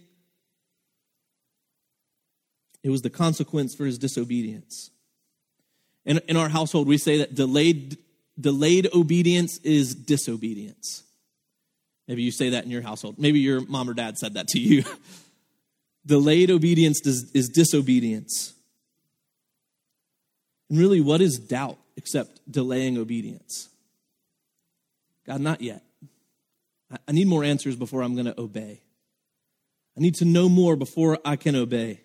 It 2.84 2.90
was 2.90 3.02
the 3.02 3.10
consequence 3.10 3.74
for 3.74 3.86
his 3.86 3.98
disobedience. 3.98 4.90
In, 6.04 6.20
in 6.28 6.36
our 6.36 6.50
household, 6.50 6.86
we 6.86 6.98
say 6.98 7.18
that 7.18 7.34
delayed, 7.34 7.96
delayed 8.38 8.88
obedience 8.94 9.58
is 9.64 9.94
disobedience. 9.94 11.02
Maybe 12.06 12.22
you 12.22 12.30
say 12.30 12.50
that 12.50 12.64
in 12.64 12.70
your 12.70 12.82
household. 12.82 13.18
Maybe 13.18 13.40
your 13.40 13.62
mom 13.62 13.88
or 13.88 13.94
dad 13.94 14.18
said 14.18 14.34
that 14.34 14.48
to 14.48 14.60
you. 14.60 14.84
delayed 16.06 16.50
obedience 16.50 17.00
is, 17.06 17.32
is 17.32 17.48
disobedience. 17.48 18.52
And 20.68 20.78
really, 20.78 21.00
what 21.00 21.22
is 21.22 21.38
doubt 21.38 21.78
except 21.96 22.40
delaying 22.50 22.98
obedience? 22.98 23.70
God, 25.26 25.40
not 25.40 25.62
yet. 25.62 25.82
I 27.08 27.12
need 27.12 27.26
more 27.26 27.42
answers 27.44 27.76
before 27.76 28.02
I'm 28.02 28.12
going 28.12 28.26
to 28.26 28.38
obey. 28.38 28.82
I 29.96 30.00
need 30.00 30.16
to 30.16 30.26
know 30.26 30.50
more 30.50 30.76
before 30.76 31.18
I 31.24 31.36
can 31.36 31.56
obey. 31.56 32.03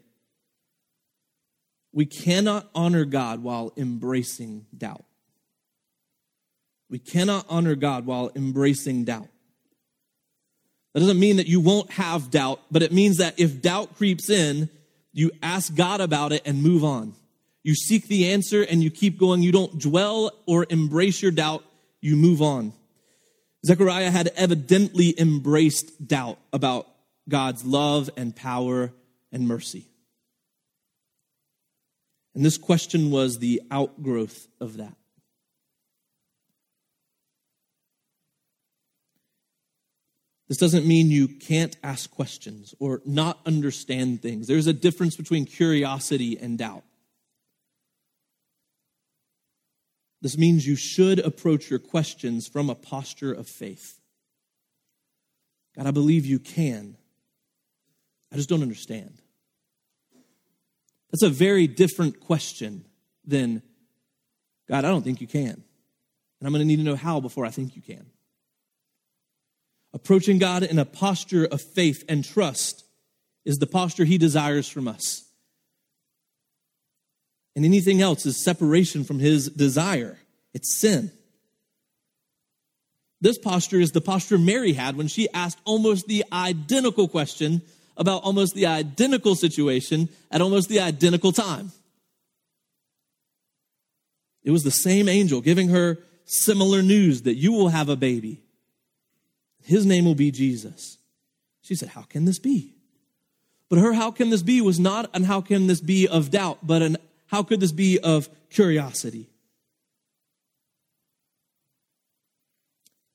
We 1.92 2.06
cannot 2.06 2.70
honor 2.76 3.06
God 3.06 3.42
while 3.42 3.74
embracing 3.76 4.66
doubt. 4.78 5.06
We 6.90 7.00
cannot 7.00 7.46
honor 7.50 7.76
God 7.76 8.06
while 8.06 8.32
embracing 8.36 9.06
doubt. 9.06 9.28
That 10.94 11.02
doesn't 11.02 11.20
mean 11.20 11.38
that 11.38 11.48
you 11.48 11.60
won't 11.60 11.92
have 11.92 12.32
doubt, 12.32 12.62
but 12.72 12.82
it 12.82 12.92
means 12.92 13.18
that 13.18 13.40
if 13.40 13.62
doubt 13.62 13.96
creeps 13.96 14.30
in, 14.30 14.70
you 15.14 15.32
ask 15.42 15.76
God 15.76 16.02
about 16.02 16.32
it 16.32 16.42
and 16.46 16.64
move 16.64 16.84
on. 16.84 17.14
You 17.64 17.76
seek 17.76 18.08
the 18.08 18.32
answer 18.32 18.64
and 18.64 18.84
you 18.84 18.90
keep 18.90 19.20
going. 19.20 19.44
You 19.44 19.52
don't 19.52 19.80
dwell 19.80 20.32
or 20.48 20.66
embrace 20.70 21.22
your 21.22 21.32
doubt, 21.32 21.64
you 22.02 22.16
move 22.16 22.42
on. 22.42 22.74
Zechariah 23.66 24.10
had 24.10 24.30
evidently 24.36 25.14
embraced 25.20 26.08
doubt 26.08 26.40
about 26.54 26.88
God's 27.28 27.66
love 27.66 28.10
and 28.16 28.36
power 28.36 28.94
and 29.32 29.48
mercy. 29.48 29.89
And 32.40 32.46
this 32.46 32.58
question 32.58 33.12
was 33.12 33.40
the 33.40 33.62
outgrowth 33.70 34.48
of 34.62 34.78
that. 34.78 34.96
This 40.48 40.58
doesn't 40.58 40.86
mean 40.86 41.12
you 41.12 41.28
can't 41.28 41.76
ask 41.84 42.10
questions 42.10 42.74
or 42.80 43.02
not 43.04 43.42
understand 43.46 44.22
things. 44.22 44.48
There's 44.48 44.68
a 44.68 44.72
difference 44.74 45.18
between 45.18 45.44
curiosity 45.44 46.40
and 46.40 46.58
doubt. 46.58 46.86
This 50.22 50.38
means 50.38 50.66
you 50.66 50.78
should 50.78 51.20
approach 51.20 51.70
your 51.70 51.80
questions 51.80 52.48
from 52.48 52.70
a 52.70 52.76
posture 52.76 53.34
of 53.34 53.50
faith. 53.50 54.00
God, 55.76 55.88
I 55.88 55.92
believe 55.92 56.26
you 56.26 56.40
can. 56.40 56.96
I 58.32 58.38
just 58.38 58.48
don't 58.48 58.62
understand. 58.62 59.22
That's 61.12 61.24
a 61.24 61.30
very 61.30 61.68
different 61.68 62.20
question 62.20 62.86
than, 63.26 63.62
God, 64.68 64.86
I 64.86 64.90
don't 64.90 65.04
think 65.04 65.22
you 65.22 65.28
can. 65.28 65.64
And 66.40 66.48
I'm 66.48 66.52
going 66.52 66.62
to 66.62 66.66
need 66.66 66.78
to 66.78 66.84
know 66.84 66.96
how 66.96 67.20
before 67.20 67.46
I 67.46 67.50
think 67.50 67.76
you 67.76 67.82
can. 67.82 68.06
Approaching 69.94 70.38
God 70.38 70.64
in 70.64 70.78
a 70.78 70.86
posture 70.86 71.46
of 71.46 71.62
faith 71.62 72.04
and 72.08 72.24
trust 72.24 72.86
is 73.44 73.58
the 73.58 73.68
posture 73.68 74.06
He 74.06 74.18
desires 74.18 74.70
from 74.70 74.88
us. 74.88 75.26
And 77.56 77.66
anything 77.66 78.02
else 78.02 78.26
is 78.26 78.44
separation 78.44 79.04
from 79.04 79.20
His 79.20 79.50
desire, 79.50 80.20
it's 80.54 80.80
sin. 80.80 81.12
This 83.22 83.38
posture 83.38 83.82
is 83.82 83.92
the 83.92 84.00
posture 84.00 84.38
Mary 84.38 84.74
had 84.74 84.96
when 84.96 85.08
she 85.08 85.28
asked 85.34 85.60
almost 85.66 86.08
the 86.08 86.24
identical 86.32 87.08
question 87.08 87.62
about 88.00 88.24
almost 88.24 88.56
the 88.56 88.66
identical 88.66 89.36
situation 89.36 90.10
at 90.32 90.42
almost 90.42 90.70
the 90.70 90.80
identical 90.80 91.32
time. 91.32 91.72
It 94.44 94.52
was 94.52 94.64
the 94.64 94.72
same 94.72 95.08
angel 95.08 95.42
giving 95.42 95.70
her 95.70 96.00
similar 96.24 96.82
news 96.82 97.24
that 97.24 97.36
you 97.36 97.52
will 97.52 97.70
have 97.70 97.90
a 97.90 97.96
baby. 97.96 98.42
His 99.64 99.86
name 99.86 100.06
will 100.06 100.16
be 100.16 100.32
Jesus. 100.32 100.98
She 101.62 101.76
said, 101.76 101.90
How 101.90 102.02
can 102.04 102.26
this 102.26 102.40
be? 102.40 102.74
But 103.70 103.80
her 103.80 103.94
how 103.94 104.10
can 104.10 104.32
this 104.32 104.42
be 104.42 104.62
was 104.62 104.80
not 104.80 105.10
an 105.14 105.26
how 105.26 105.42
can 105.42 105.68
this 105.68 105.82
be 105.82 106.08
of 106.08 106.32
doubt, 106.32 106.60
but 106.64 106.82
an 106.82 106.98
how 107.28 107.44
could 107.44 107.60
this 107.60 107.72
be 107.72 108.00
of 108.00 108.30
curiosity. 108.50 109.30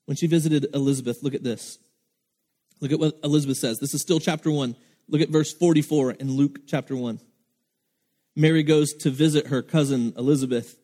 When 0.05 0.15
she 0.15 0.27
visited 0.27 0.67
Elizabeth, 0.73 1.23
look 1.23 1.33
at 1.33 1.43
this. 1.43 1.79
Look 2.79 2.91
at 2.91 2.99
what 2.99 3.19
Elizabeth 3.23 3.57
says. 3.57 3.79
This 3.79 3.93
is 3.93 4.01
still 4.01 4.19
chapter 4.19 4.51
1. 4.51 4.75
Look 5.07 5.21
at 5.21 5.29
verse 5.29 5.53
44 5.53 6.11
in 6.13 6.31
Luke 6.31 6.59
chapter 6.67 6.95
1. 6.95 7.19
Mary 8.35 8.63
goes 8.63 8.93
to 8.93 9.09
visit 9.09 9.47
her 9.47 9.61
cousin 9.61 10.13
Elizabeth. 10.17 10.77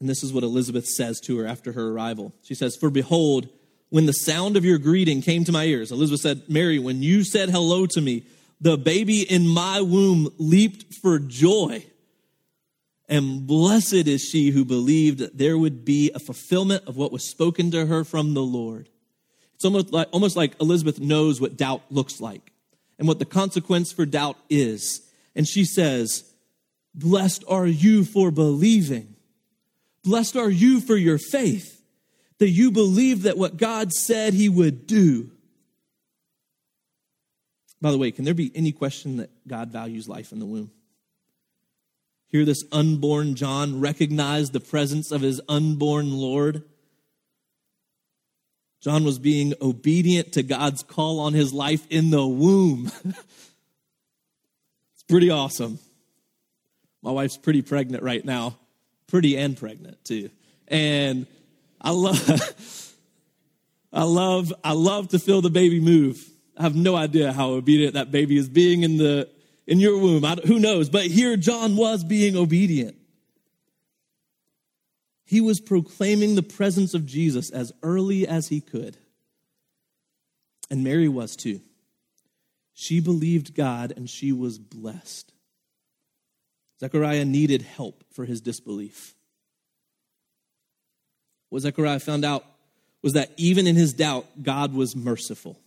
And 0.00 0.08
this 0.08 0.22
is 0.22 0.32
what 0.32 0.44
Elizabeth 0.44 0.86
says 0.86 1.20
to 1.20 1.38
her 1.38 1.46
after 1.46 1.72
her 1.72 1.88
arrival. 1.88 2.34
She 2.42 2.54
says, 2.54 2.76
For 2.76 2.90
behold, 2.90 3.48
when 3.90 4.06
the 4.06 4.12
sound 4.12 4.56
of 4.56 4.64
your 4.64 4.78
greeting 4.78 5.22
came 5.22 5.44
to 5.44 5.52
my 5.52 5.64
ears, 5.64 5.92
Elizabeth 5.92 6.20
said, 6.20 6.42
Mary, 6.48 6.78
when 6.78 7.02
you 7.02 7.24
said 7.24 7.50
hello 7.50 7.86
to 7.86 8.00
me, 8.00 8.24
the 8.60 8.76
baby 8.76 9.22
in 9.22 9.46
my 9.46 9.80
womb 9.80 10.32
leaped 10.38 10.94
for 10.94 11.18
joy. 11.18 11.84
And 13.08 13.46
blessed 13.46 14.06
is 14.06 14.22
she 14.22 14.50
who 14.50 14.64
believed 14.64 15.20
that 15.20 15.38
there 15.38 15.56
would 15.56 15.84
be 15.84 16.10
a 16.14 16.18
fulfillment 16.18 16.84
of 16.86 16.96
what 16.96 17.12
was 17.12 17.24
spoken 17.24 17.70
to 17.70 17.86
her 17.86 18.04
from 18.04 18.34
the 18.34 18.42
Lord. 18.42 18.88
It's 19.58 19.64
almost 19.64 19.92
like, 19.92 20.06
almost 20.12 20.36
like 20.36 20.54
Elizabeth 20.60 21.00
knows 21.00 21.40
what 21.40 21.56
doubt 21.56 21.82
looks 21.90 22.20
like 22.20 22.52
and 22.96 23.08
what 23.08 23.18
the 23.18 23.24
consequence 23.24 23.90
for 23.90 24.06
doubt 24.06 24.36
is. 24.48 25.02
And 25.34 25.48
she 25.48 25.64
says, 25.64 26.32
Blessed 26.94 27.42
are 27.48 27.66
you 27.66 28.04
for 28.04 28.30
believing. 28.30 29.16
Blessed 30.04 30.36
are 30.36 30.48
you 30.48 30.80
for 30.80 30.94
your 30.94 31.18
faith, 31.18 31.82
that 32.38 32.50
you 32.50 32.70
believe 32.70 33.22
that 33.22 33.36
what 33.36 33.56
God 33.56 33.92
said 33.92 34.32
he 34.32 34.48
would 34.48 34.86
do. 34.86 35.32
By 37.80 37.90
the 37.90 37.98
way, 37.98 38.12
can 38.12 38.24
there 38.24 38.34
be 38.34 38.52
any 38.54 38.70
question 38.70 39.16
that 39.16 39.30
God 39.48 39.72
values 39.72 40.08
life 40.08 40.30
in 40.30 40.38
the 40.38 40.46
womb? 40.46 40.70
Here, 42.28 42.44
this 42.44 42.62
unborn 42.70 43.34
John 43.34 43.80
recognized 43.80 44.52
the 44.52 44.60
presence 44.60 45.10
of 45.10 45.22
his 45.22 45.40
unborn 45.48 46.12
Lord 46.12 46.62
John 48.80 49.04
was 49.04 49.18
being 49.18 49.54
obedient 49.60 50.32
to 50.34 50.42
God's 50.42 50.82
call 50.82 51.20
on 51.20 51.34
his 51.34 51.52
life 51.52 51.86
in 51.90 52.10
the 52.10 52.26
womb. 52.26 52.90
it's 53.04 55.02
pretty 55.08 55.30
awesome. 55.30 55.78
My 57.02 57.10
wife's 57.10 57.36
pretty 57.36 57.62
pregnant 57.62 58.02
right 58.02 58.24
now, 58.24 58.56
pretty 59.06 59.36
and 59.36 59.56
pregnant 59.56 60.04
too. 60.04 60.30
And 60.68 61.26
I 61.80 61.90
love 61.90 62.94
I 63.92 64.02
love 64.04 64.52
I 64.62 64.72
love 64.72 65.08
to 65.08 65.18
feel 65.18 65.40
the 65.40 65.50
baby 65.50 65.80
move. 65.80 66.24
I 66.56 66.62
have 66.62 66.76
no 66.76 66.94
idea 66.94 67.32
how 67.32 67.50
obedient 67.50 67.94
that 67.94 68.10
baby 68.10 68.36
is 68.36 68.48
being 68.48 68.82
in 68.82 68.96
the 68.96 69.28
in 69.66 69.80
your 69.80 69.98
womb. 69.98 70.24
I, 70.24 70.36
who 70.46 70.58
knows? 70.58 70.88
But 70.88 71.06
here 71.06 71.36
John 71.36 71.76
was 71.76 72.04
being 72.04 72.36
obedient. 72.36 72.97
He 75.28 75.42
was 75.42 75.60
proclaiming 75.60 76.36
the 76.36 76.42
presence 76.42 76.94
of 76.94 77.04
Jesus 77.04 77.50
as 77.50 77.70
early 77.82 78.26
as 78.26 78.48
he 78.48 78.62
could. 78.62 78.96
And 80.70 80.82
Mary 80.82 81.06
was 81.06 81.36
too. 81.36 81.60
She 82.72 82.98
believed 82.98 83.54
God 83.54 83.92
and 83.94 84.08
she 84.08 84.32
was 84.32 84.58
blessed. 84.58 85.30
Zechariah 86.80 87.26
needed 87.26 87.60
help 87.60 88.04
for 88.10 88.24
his 88.24 88.40
disbelief. 88.40 89.14
What 91.50 91.60
Zechariah 91.60 92.00
found 92.00 92.24
out 92.24 92.46
was 93.02 93.12
that 93.12 93.30
even 93.36 93.66
in 93.66 93.76
his 93.76 93.92
doubt, 93.92 94.24
God 94.42 94.72
was 94.72 94.96
merciful. 94.96 95.60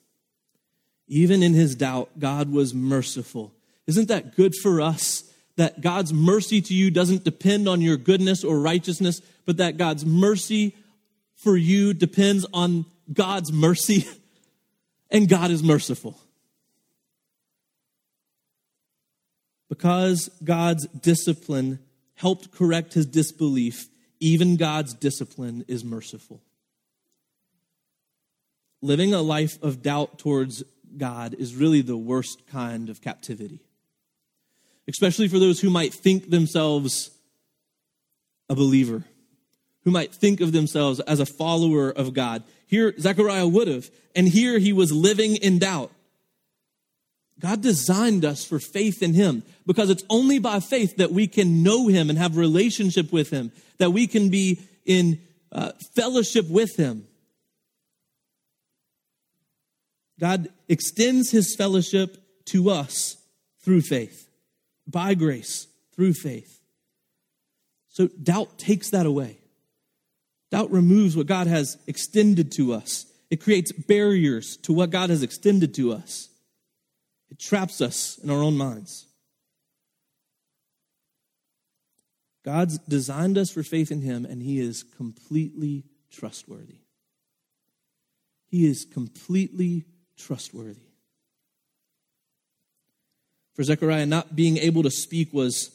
Even 1.08 1.43
in 1.43 1.54
his 1.54 1.76
doubt, 1.76 2.17
God 2.17 2.52
was 2.52 2.74
merciful. 2.74 3.54
Isn't 3.86 4.08
that 4.08 4.36
good 4.36 4.56
for 4.56 4.82
us? 4.82 5.24
That 5.58 5.82
God's 5.82 6.12
mercy 6.12 6.62
to 6.62 6.74
you 6.74 6.89
doesn't 6.89 7.26
depend 7.26 7.67
on 7.67 7.80
your 7.80 7.97
goodness 7.97 8.43
or 8.43 8.60
righteousness, 8.60 9.21
but 9.52 9.58
that 9.58 9.76
God's 9.76 10.06
mercy 10.06 10.74
for 11.36 11.58
you 11.58 11.94
depends 11.94 12.46
on 12.54 12.86
God's 13.12 13.52
mercy, 13.52 14.08
and 15.12 15.28
God 15.28 15.52
is 15.52 15.62
merciful. 15.62 16.18
Because 19.68 20.30
God's 20.42 20.88
discipline 20.88 21.80
helped 22.14 22.54
correct 22.54 22.94
his 22.94 23.06
disbelief, 23.06 23.90
even 24.22 24.56
God's 24.56 24.94
discipline 24.94 25.66
is 25.68 25.84
merciful. 25.84 26.42
Living 28.82 29.14
a 29.14 29.22
life 29.22 29.62
of 29.62 29.82
doubt 29.82 30.18
towards 30.18 30.64
God 30.96 31.34
is 31.34 31.56
really 31.56 31.82
the 31.82 31.98
worst 31.98 32.48
kind 32.48 32.88
of 32.88 33.02
captivity, 33.02 33.60
especially 34.88 35.28
for 35.28 35.40
those 35.40 35.60
who 35.60 35.70
might 35.70 35.94
think 35.94 36.30
themselves 36.30 37.12
a 38.52 38.56
believer, 38.56 39.06
who 39.84 39.91
might 39.91 40.13
think 40.13 40.41
of 40.41 40.52
themselves 40.52 41.00
as 41.02 41.20
a 41.20 41.26
follower 41.26 41.89
of 41.89 42.13
God. 42.13 42.44
Here, 42.67 42.94
Zechariah 43.00 43.48
would 43.48 43.67
have, 43.67 43.89
and 44.15 44.28
here 44.28 44.60
he 44.60 44.74
was 44.74 44.91
living 44.91 45.36
in 45.36 45.60
doubt. 45.60 45.91
God 47.39 47.62
designed 47.62 48.24
us 48.24 48.46
for 48.46 48.60
faith 48.60 49.02
in 49.02 49.15
Him 49.15 49.41
because 49.65 49.89
it's 49.89 50.04
only 50.10 50.38
by 50.38 50.60
faith 50.60 50.98
that 50.98 51.12
we 51.12 51.28
can 51.28 51.63
know 51.63 51.88
Him 51.88 52.10
and 52.10 52.20
have 52.20 52.38
relationship 52.38 53.12
with 53.12 53.32
Him, 53.32 53.52
that 53.80 53.89
we 53.89 54.06
can 54.06 54.30
be 54.30 54.62
in 54.86 55.20
uh, 55.52 55.72
fellowship 55.96 56.48
with 56.48 56.78
Him. 56.78 57.08
God 60.20 60.50
extends 60.70 61.32
his 61.32 61.56
fellowship 61.56 62.15
to 62.46 62.70
us 62.70 63.17
through 63.63 63.82
faith, 63.82 64.30
by 64.88 65.15
grace, 65.15 65.65
through 65.96 66.13
faith. 66.13 66.62
So 67.89 68.08
doubt 68.08 68.60
takes 68.60 68.91
that 68.91 69.08
away. 69.08 69.41
Doubt 70.52 70.70
removes 70.70 71.16
what 71.16 71.28
God 71.28 71.48
has 71.48 71.78
extended 71.88 72.52
to 72.54 72.74
us. 72.74 73.06
It 73.30 73.42
creates 73.42 73.72
barriers 73.72 74.58
to 74.58 74.74
what 74.74 74.90
God 74.90 75.10
has 75.10 75.24
extended 75.24 75.74
to 75.76 75.94
us. 75.94 76.28
It 77.30 77.40
traps 77.40 77.80
us 77.80 78.20
in 78.22 78.30
our 78.30 78.44
own 78.44 78.58
minds. 78.58 79.08
God's 82.44 82.80
designed 82.80 83.38
us 83.38 83.50
for 83.50 83.64
faith 83.64 83.92
in 83.92 84.02
Him, 84.02 84.26
and 84.26 84.44
He 84.44 84.60
is 84.60 84.84
completely 84.84 85.86
trustworthy. 86.12 86.80
He 88.48 88.68
is 88.68 88.84
completely 88.84 89.86
trustworthy. 90.18 90.82
For 93.54 93.64
Zechariah, 93.64 94.06
not 94.06 94.36
being 94.36 94.58
able 94.58 94.84
to 94.84 94.92
speak 94.92 95.32
was 95.32 95.72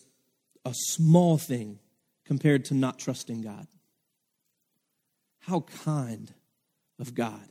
a 0.67 0.75
small 0.75 1.39
thing 1.39 1.79
compared 2.27 2.67
to 2.67 2.75
not 2.75 2.99
trusting 2.99 3.41
God. 3.41 3.67
How 5.47 5.61
kind 5.85 6.33
of 6.99 7.15
God. 7.15 7.49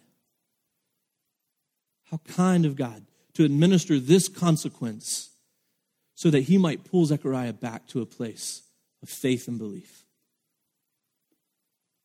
How 2.12 2.20
kind 2.36 2.66
of 2.66 2.76
God 2.76 3.06
to 3.36 3.46
administer 3.46 4.00
this 4.00 4.28
consequence 4.28 5.30
so 6.14 6.30
that 6.30 6.42
he 6.42 6.58
might 6.58 6.84
pull 6.84 7.06
Zechariah 7.06 7.54
back 7.54 7.88
to 7.88 8.02
a 8.02 8.06
place 8.06 8.64
of 9.02 9.10
faith 9.10 9.48
and 9.48 9.58
belief. 9.58 10.04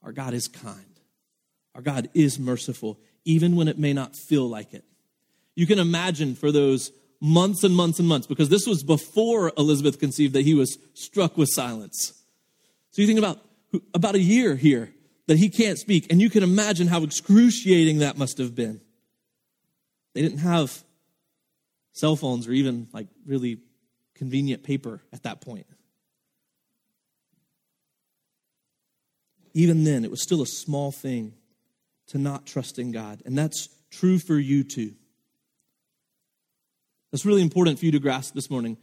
Our 0.02 0.12
God 0.12 0.32
is 0.32 0.46
kind. 0.46 1.00
Our 1.74 1.82
God 1.82 2.08
is 2.14 2.38
merciful 2.38 2.98
even 3.24 3.56
when 3.56 3.68
it 3.68 3.78
may 3.78 3.92
not 3.92 4.16
feel 4.16 4.48
like 4.48 4.72
it. 4.72 4.84
You 5.56 5.66
can 5.66 5.78
imagine 5.78 6.36
for 6.36 6.52
those 6.52 6.92
months 7.20 7.64
and 7.64 7.74
months 7.74 7.98
and 7.98 8.08
months, 8.08 8.26
because 8.26 8.48
this 8.48 8.66
was 8.66 8.82
before 8.82 9.52
Elizabeth 9.58 9.98
conceived 9.98 10.34
that 10.34 10.44
he 10.44 10.54
was 10.54 10.78
struck 10.94 11.36
with 11.36 11.48
silence. 11.50 12.14
So 12.92 13.02
you 13.02 13.06
think 13.06 13.18
about 13.18 13.40
about 13.92 14.14
a 14.14 14.20
year 14.20 14.56
here 14.56 14.92
that 15.30 15.38
he 15.38 15.48
can't 15.48 15.78
speak, 15.78 16.10
and 16.10 16.20
you 16.20 16.28
can 16.28 16.42
imagine 16.42 16.88
how 16.88 17.04
excruciating 17.04 18.00
that 18.00 18.18
must 18.18 18.38
have 18.38 18.56
been. 18.56 18.80
They 20.12 20.22
didn't 20.22 20.38
have 20.38 20.82
cell 21.92 22.16
phones 22.16 22.48
or 22.48 22.52
even 22.52 22.88
like 22.92 23.06
really 23.24 23.58
convenient 24.16 24.64
paper 24.64 25.00
at 25.12 25.22
that 25.22 25.40
point. 25.40 25.68
Even 29.54 29.84
then, 29.84 30.04
it 30.04 30.10
was 30.10 30.20
still 30.20 30.42
a 30.42 30.46
small 30.46 30.90
thing 30.90 31.34
to 32.08 32.18
not 32.18 32.44
trust 32.44 32.80
in 32.80 32.90
God. 32.90 33.22
And 33.24 33.38
that's 33.38 33.68
true 33.88 34.18
for 34.18 34.36
you 34.36 34.64
too. 34.64 34.94
That's 37.12 37.24
really 37.24 37.42
important 37.42 37.78
for 37.78 37.84
you 37.84 37.92
to 37.92 38.00
grasp 38.00 38.34
this 38.34 38.50
morning. 38.50 38.78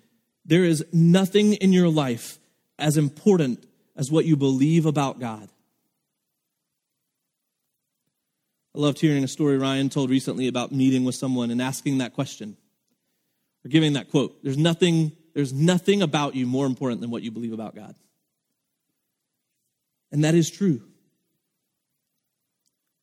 There 0.45 0.63
is 0.63 0.85
nothing 0.93 1.55
in 1.55 1.73
your 1.73 1.89
life 1.89 2.39
as 2.79 2.95
important 2.95 3.65
as 3.97 4.09
what 4.09 4.23
you 4.23 4.37
believe 4.37 4.85
about 4.85 5.19
God. 5.19 5.49
I 8.77 8.79
loved 8.79 8.99
hearing 8.99 9.23
a 9.23 9.27
story 9.27 9.57
Ryan 9.57 9.89
told 9.89 10.11
recently 10.11 10.47
about 10.47 10.71
meeting 10.71 11.03
with 11.03 11.15
someone 11.15 11.49
and 11.49 11.59
asking 11.59 11.97
that 11.97 12.13
question 12.13 12.55
or 13.65 13.69
giving 13.69 13.93
that 13.93 14.11
quote. 14.11 14.43
There's 14.43 14.57
nothing, 14.57 15.13
there's 15.33 15.51
nothing 15.51 16.03
about 16.03 16.35
you 16.35 16.45
more 16.45 16.67
important 16.67 17.01
than 17.01 17.09
what 17.09 17.23
you 17.23 17.31
believe 17.31 17.53
about 17.53 17.75
God. 17.75 17.95
And 20.11 20.23
that 20.23 20.35
is 20.35 20.51
true. 20.51 20.83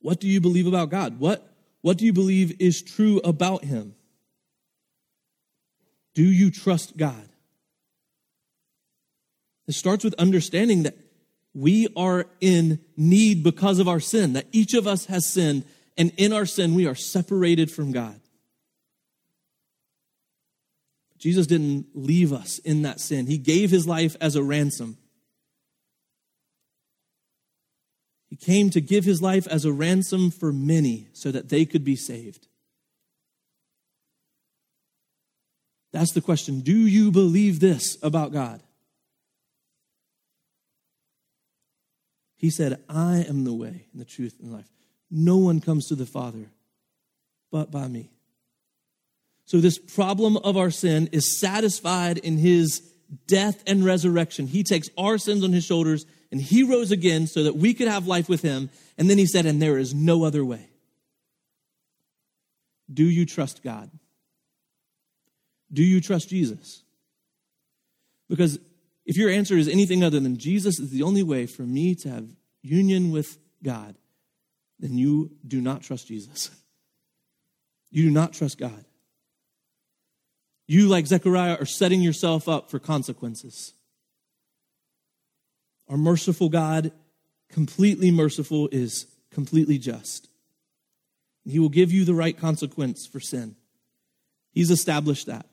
What 0.00 0.20
do 0.20 0.28
you 0.28 0.40
believe 0.40 0.68
about 0.68 0.90
God? 0.90 1.18
What, 1.18 1.44
what 1.80 1.98
do 1.98 2.04
you 2.04 2.12
believe 2.12 2.54
is 2.60 2.80
true 2.80 3.20
about 3.24 3.64
Him? 3.64 3.96
Do 6.14 6.22
you 6.22 6.52
trust 6.52 6.96
God? 6.96 7.28
It 9.66 9.72
starts 9.72 10.04
with 10.04 10.14
understanding 10.14 10.84
that 10.84 11.03
we 11.54 11.88
are 11.96 12.26
in 12.40 12.80
need 12.96 13.42
because 13.42 13.78
of 13.78 13.88
our 13.88 14.00
sin, 14.00 14.32
that 14.34 14.46
each 14.52 14.74
of 14.74 14.86
us 14.86 15.06
has 15.06 15.26
sinned, 15.26 15.64
and 15.96 16.12
in 16.16 16.32
our 16.32 16.46
sin, 16.46 16.74
we 16.74 16.86
are 16.86 16.94
separated 16.94 17.70
from 17.70 17.92
God. 17.92 18.20
Jesus 21.18 21.46
didn't 21.46 21.86
leave 21.94 22.32
us 22.32 22.58
in 22.58 22.82
that 22.82 23.00
sin, 23.00 23.26
He 23.26 23.38
gave 23.38 23.70
His 23.70 23.86
life 23.86 24.16
as 24.20 24.36
a 24.36 24.42
ransom. 24.42 24.98
He 28.34 28.46
came 28.46 28.68
to 28.70 28.80
give 28.80 29.04
his 29.04 29.22
life 29.22 29.46
as 29.46 29.64
a 29.64 29.72
ransom 29.72 30.32
for 30.32 30.52
many 30.52 31.06
so 31.12 31.30
that 31.30 31.50
they 31.50 31.64
could 31.64 31.84
be 31.84 31.94
saved. 31.94 32.48
That's 35.92 36.10
the 36.10 36.20
question. 36.20 36.58
Do 36.58 36.76
you 36.76 37.12
believe 37.12 37.60
this 37.60 37.96
about 38.02 38.32
God? 38.32 38.60
He 42.44 42.50
said, 42.50 42.78
I 42.90 43.24
am 43.26 43.44
the 43.44 43.54
way 43.54 43.86
and 43.90 43.98
the 43.98 44.04
truth 44.04 44.36
and 44.38 44.52
life. 44.52 44.68
No 45.10 45.38
one 45.38 45.62
comes 45.62 45.86
to 45.86 45.94
the 45.94 46.04
Father 46.04 46.50
but 47.50 47.70
by 47.70 47.88
me. 47.88 48.10
So, 49.46 49.62
this 49.62 49.78
problem 49.78 50.36
of 50.36 50.54
our 50.58 50.70
sin 50.70 51.08
is 51.10 51.40
satisfied 51.40 52.18
in 52.18 52.36
his 52.36 52.82
death 53.26 53.62
and 53.66 53.82
resurrection. 53.82 54.46
He 54.46 54.62
takes 54.62 54.90
our 54.98 55.16
sins 55.16 55.42
on 55.42 55.54
his 55.54 55.64
shoulders 55.64 56.04
and 56.30 56.38
he 56.38 56.64
rose 56.64 56.90
again 56.90 57.28
so 57.28 57.44
that 57.44 57.56
we 57.56 57.72
could 57.72 57.88
have 57.88 58.06
life 58.06 58.28
with 58.28 58.42
him. 58.42 58.68
And 58.98 59.08
then 59.08 59.16
he 59.16 59.24
said, 59.24 59.46
and 59.46 59.62
there 59.62 59.78
is 59.78 59.94
no 59.94 60.24
other 60.24 60.44
way. 60.44 60.68
Do 62.92 63.04
you 63.04 63.24
trust 63.24 63.62
God? 63.62 63.90
Do 65.72 65.82
you 65.82 66.02
trust 66.02 66.28
Jesus? 66.28 66.82
Because 68.28 68.58
if 69.04 69.16
your 69.16 69.30
answer 69.30 69.56
is 69.56 69.68
anything 69.68 70.02
other 70.02 70.20
than 70.20 70.38
Jesus 70.38 70.78
is 70.78 70.90
the 70.90 71.02
only 71.02 71.22
way 71.22 71.46
for 71.46 71.62
me 71.62 71.94
to 71.96 72.08
have 72.08 72.28
union 72.62 73.10
with 73.10 73.38
God, 73.62 73.96
then 74.78 74.96
you 74.96 75.30
do 75.46 75.60
not 75.60 75.82
trust 75.82 76.08
Jesus. 76.08 76.50
You 77.90 78.04
do 78.04 78.10
not 78.10 78.32
trust 78.32 78.58
God. 78.58 78.84
You, 80.66 80.88
like 80.88 81.06
Zechariah, 81.06 81.58
are 81.60 81.66
setting 81.66 82.00
yourself 82.00 82.48
up 82.48 82.70
for 82.70 82.78
consequences. 82.78 83.74
Our 85.88 85.98
merciful 85.98 86.48
God, 86.48 86.92
completely 87.50 88.10
merciful, 88.10 88.68
is 88.72 89.06
completely 89.30 89.78
just. 89.78 90.28
He 91.44 91.58
will 91.58 91.68
give 91.68 91.92
you 91.92 92.06
the 92.06 92.14
right 92.14 92.36
consequence 92.36 93.06
for 93.06 93.20
sin. 93.20 93.56
He's 94.52 94.70
established 94.70 95.26
that. 95.26 95.46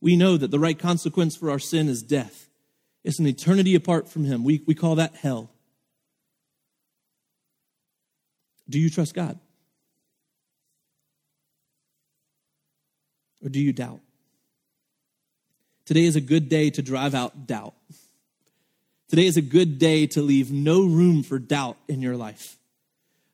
We 0.00 0.16
know 0.16 0.36
that 0.36 0.50
the 0.50 0.58
right 0.58 0.78
consequence 0.78 1.36
for 1.36 1.48
our 1.48 1.58
sin 1.58 1.88
is 1.88 2.02
death. 2.02 2.50
It's 3.04 3.18
an 3.18 3.26
eternity 3.26 3.74
apart 3.74 4.08
from 4.08 4.24
Him. 4.24 4.44
We, 4.44 4.62
we 4.66 4.74
call 4.74 4.96
that 4.96 5.16
hell. 5.16 5.50
Do 8.68 8.78
you 8.78 8.90
trust 8.90 9.14
God? 9.14 9.38
Or 13.44 13.48
do 13.48 13.60
you 13.60 13.72
doubt? 13.72 14.00
Today 15.84 16.04
is 16.04 16.16
a 16.16 16.20
good 16.20 16.48
day 16.48 16.70
to 16.70 16.82
drive 16.82 17.14
out 17.14 17.46
doubt. 17.46 17.74
Today 19.08 19.26
is 19.26 19.36
a 19.36 19.42
good 19.42 19.78
day 19.78 20.06
to 20.06 20.22
leave 20.22 20.50
no 20.50 20.82
room 20.86 21.22
for 21.22 21.38
doubt 21.38 21.76
in 21.88 22.00
your 22.00 22.16
life. 22.16 22.56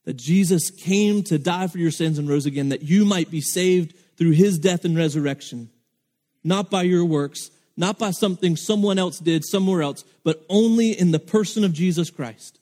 That 0.06 0.16
Jesus 0.16 0.70
came 0.70 1.22
to 1.24 1.38
die 1.38 1.66
for 1.66 1.78
your 1.78 1.90
sins 1.90 2.18
and 2.18 2.28
rose 2.28 2.46
again, 2.46 2.70
that 2.70 2.82
you 2.82 3.04
might 3.04 3.30
be 3.30 3.42
saved 3.42 3.94
through 4.16 4.32
his 4.32 4.58
death 4.58 4.84
and 4.84 4.96
resurrection, 4.96 5.70
not 6.42 6.70
by 6.70 6.82
your 6.82 7.04
works, 7.04 7.50
not 7.78 7.96
by 7.96 8.10
something 8.10 8.56
someone 8.56 8.98
else 8.98 9.20
did 9.20 9.44
somewhere 9.44 9.82
else, 9.82 10.04
but 10.24 10.44
only 10.48 10.90
in 10.90 11.12
the 11.12 11.20
person 11.20 11.62
of 11.62 11.72
Jesus 11.72 12.10
Christ. 12.10 12.58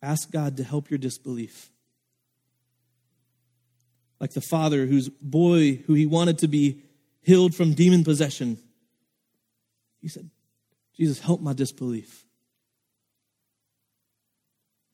Ask 0.00 0.30
God 0.30 0.56
to 0.58 0.64
help 0.64 0.88
your 0.88 0.98
disbelief. 0.98 1.72
Like 4.20 4.32
the 4.32 4.40
father 4.40 4.86
whose 4.86 5.08
boy, 5.08 5.82
who 5.88 5.94
he 5.94 6.06
wanted 6.06 6.38
to 6.38 6.48
be 6.48 6.82
healed 7.20 7.56
from 7.56 7.74
demon 7.74 8.04
possession, 8.04 8.56
he 10.00 10.06
said, 10.06 10.30
Jesus, 10.96 11.18
help 11.18 11.40
my 11.40 11.52
disbelief. 11.52 12.24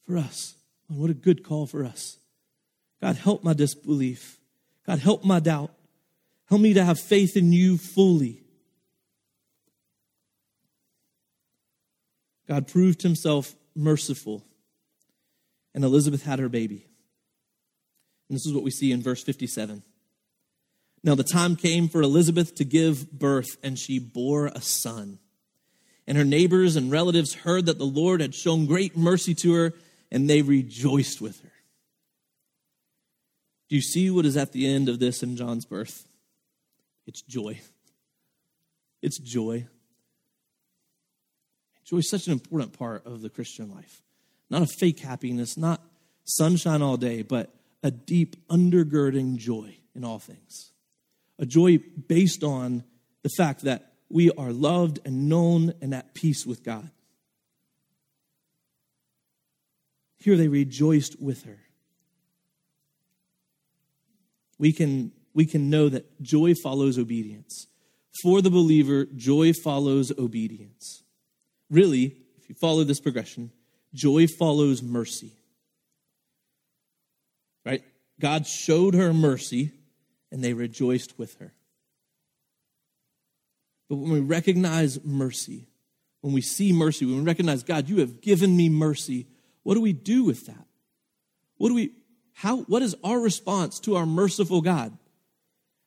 For 0.07 0.17
us. 0.17 0.55
What 0.89 1.11
a 1.11 1.15
good 1.15 1.45
call 1.45 1.67
for 1.67 1.85
us. 1.85 2.17
God, 3.03 3.17
help 3.17 3.45
my 3.45 3.53
disbelief. 3.53 4.39
God, 4.87 4.99
help 4.99 5.23
my 5.23 5.39
doubt. 5.39 5.71
Help 6.53 6.61
me 6.61 6.75
to 6.75 6.85
have 6.85 7.01
faith 7.01 7.35
in 7.35 7.51
you 7.51 7.79
fully. 7.79 8.43
God 12.47 12.69
proved 12.69 13.01
himself 13.01 13.55
merciful, 13.75 14.45
and 15.75 15.83
Elizabeth 15.83 16.25
had 16.25 16.41
her 16.41 16.51
baby. 16.51 16.87
And 18.29 18.37
this 18.37 18.45
is 18.45 18.53
what 18.53 18.65
we 18.65 18.71
see 18.71 18.93
in 18.93 19.01
verse 19.01 19.23
57. 19.23 19.83
Now, 21.03 21.15
the 21.15 21.25
time 21.25 21.57
came 21.57 21.89
for 21.89 22.03
Elizabeth 22.03 22.55
to 22.57 22.67
give 22.67 23.11
birth, 23.11 23.57
and 23.63 23.79
she 23.79 23.99
bore 23.99 24.49
a 24.49 24.61
son. 24.61 25.21
And 26.07 26.19
her 26.19 26.25
neighbors 26.25 26.77
and 26.77 26.93
relatives 26.93 27.33
heard 27.33 27.65
that 27.65 27.79
the 27.79 27.87
Lord 27.87 28.21
had 28.21 28.35
shown 28.35 28.67
great 28.67 28.95
mercy 28.95 29.35
to 29.37 29.55
her, 29.55 29.73
and 30.11 30.29
they 30.29 30.43
rejoiced 30.43 31.19
with 31.19 31.41
her. 31.41 31.53
Do 33.71 33.77
you 33.77 33.81
see 33.81 34.11
what 34.11 34.27
is 34.27 34.37
at 34.37 34.53
the 34.53 34.67
end 34.67 34.91
of 34.91 34.99
this 34.99 35.23
in 35.23 35.39
John's 35.39 35.65
birth? 35.65 36.07
It's 37.07 37.23
joy. 37.23 37.61
It's 39.01 39.19
joy. 39.19 39.67
Joy 41.85 41.99
is 41.99 42.09
such 42.09 42.27
an 42.27 42.33
important 42.33 42.79
part 42.79 43.05
of 43.07 43.23
the 43.23 43.29
Christian 43.29 43.71
life. 43.75 44.03
Not 44.49 44.63
a 44.63 44.67
fake 44.67 45.01
happiness, 45.01 45.57
not 45.57 45.83
sunshine 46.25 46.83
all 46.83 46.97
day, 46.97 47.23
but 47.23 47.55
a 47.83 47.91
deep 47.91 48.37
undergirding 48.49 49.37
joy 49.37 49.77
in 49.95 50.05
all 50.05 50.19
things. 50.19 50.73
A 51.39 51.47
joy 51.47 51.79
based 51.79 52.45
on 52.45 52.85
the 53.23 53.31
fact 53.37 53.63
that 53.63 53.93
we 54.09 54.31
are 54.33 54.53
loved 54.53 55.01
and 55.05 55.29
known 55.29 55.73
and 55.81 55.95
at 55.95 56.15
peace 56.15 56.47
with 56.47 56.63
God. 56.63 56.91
Here 60.19 60.37
they 60.37 60.49
rejoiced 60.49 61.21
with 61.21 61.45
her. 61.45 61.59
We 64.59 64.73
can, 64.73 65.11
we 65.35 65.47
can 65.47 65.71
know 65.71 65.89
that 65.89 66.21
joy 66.23 66.55
follows 66.55 66.99
obedience. 66.99 67.67
For 68.23 68.43
the 68.43 68.51
believer, 68.51 69.07
joy 69.17 69.53
follows 69.53 70.13
obedience. 70.19 71.03
Really, 71.71 72.17
if 72.37 72.49
you 72.49 72.55
follow 72.55 72.85
this 72.85 73.01
progression, 73.01 73.51
joy 73.95 74.27
follows 74.27 74.83
mercy. 74.83 75.33
Right? 77.65 77.83
God 78.21 78.47
showed 78.47 78.95
her 78.95 79.15
mercy 79.15 79.73
and 80.31 80.43
they 80.43 80.53
rejoiced 80.53 81.19
with 81.19 81.39
her. 81.39 81.53
But 83.89 83.97
when 83.97 84.11
we 84.11 84.21
recognize 84.21 85.03
mercy, 85.05 85.67
when 86.21 86.33
we 86.33 86.41
see 86.41 86.73
mercy, 86.73 87.05
when 87.05 87.19
we 87.19 87.23
recognize, 87.23 87.63
God, 87.63 87.89
you 87.89 87.99
have 88.01 88.21
given 88.21 88.57
me 88.57 88.69
mercy, 88.69 89.27
what 89.63 89.75
do 89.75 89.81
we 89.81 89.93
do 89.93 90.25
with 90.25 90.47
that? 90.47 90.67
What 91.57 91.69
do 91.69 91.75
we 91.75 91.93
how 92.35 92.63
what 92.63 92.83
is 92.83 92.97
our 93.05 93.21
response 93.21 93.79
to 93.81 93.97
our 93.97 94.07
merciful 94.07 94.63
God? 94.63 94.97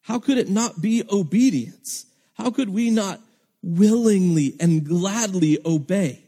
How 0.05 0.19
could 0.19 0.37
it 0.37 0.49
not 0.49 0.81
be 0.81 1.03
obedience? 1.11 2.05
How 2.35 2.51
could 2.51 2.69
we 2.69 2.91
not 2.91 3.19
willingly 3.63 4.55
and 4.59 4.85
gladly 4.85 5.57
obey? 5.65 6.23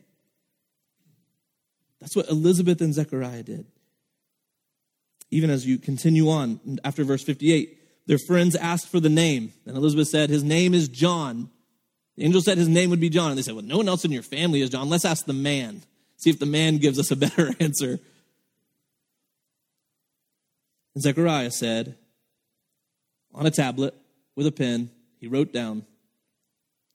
That's 2.02 2.16
what 2.16 2.28
Elizabeth 2.28 2.82
and 2.82 2.92
Zechariah 2.92 3.44
did. 3.44 3.68
Even 5.30 5.52
as 5.52 5.68
you 5.68 5.78
continue 5.78 6.28
on 6.30 6.80
after 6.84 7.04
verse 7.04 7.24
58, 7.24 7.78
their 8.08 8.18
friends 8.18 8.56
asked 8.56 8.88
for 8.88 9.00
the 9.00 9.10
name, 9.10 9.54
and 9.68 9.78
Elizabeth 9.78 10.08
said, 10.08 10.32
His 10.32 10.44
name 10.44 10.74
is 10.74 10.88
John. 10.88 11.52
The 12.16 12.24
angel 12.24 12.42
said 12.42 12.58
his 12.58 12.68
name 12.68 12.90
would 12.90 13.00
be 13.00 13.10
John. 13.10 13.30
And 13.30 13.38
they 13.38 13.44
said, 13.44 13.54
Well, 13.54 13.64
no 13.64 13.78
one 13.78 13.88
else 13.88 14.06
in 14.06 14.12
your 14.12 14.24
family 14.24 14.62
is 14.62 14.72
John. 14.72 14.90
Let's 14.90 15.06
ask 15.06 15.26
the 15.26 15.34
man. 15.34 15.84
See 16.16 16.32
if 16.32 16.40
the 16.40 16.48
man 16.48 16.78
gives 16.78 16.98
us 16.98 17.12
a 17.12 17.16
better 17.16 17.54
answer. 17.60 18.00
And 20.96 21.04
Zechariah 21.04 21.52
said, 21.52 21.96
On 23.38 23.46
a 23.46 23.52
tablet 23.52 23.94
with 24.36 24.48
a 24.48 24.52
pen, 24.52 24.90
he 25.20 25.28
wrote 25.28 25.54
down, 25.54 25.86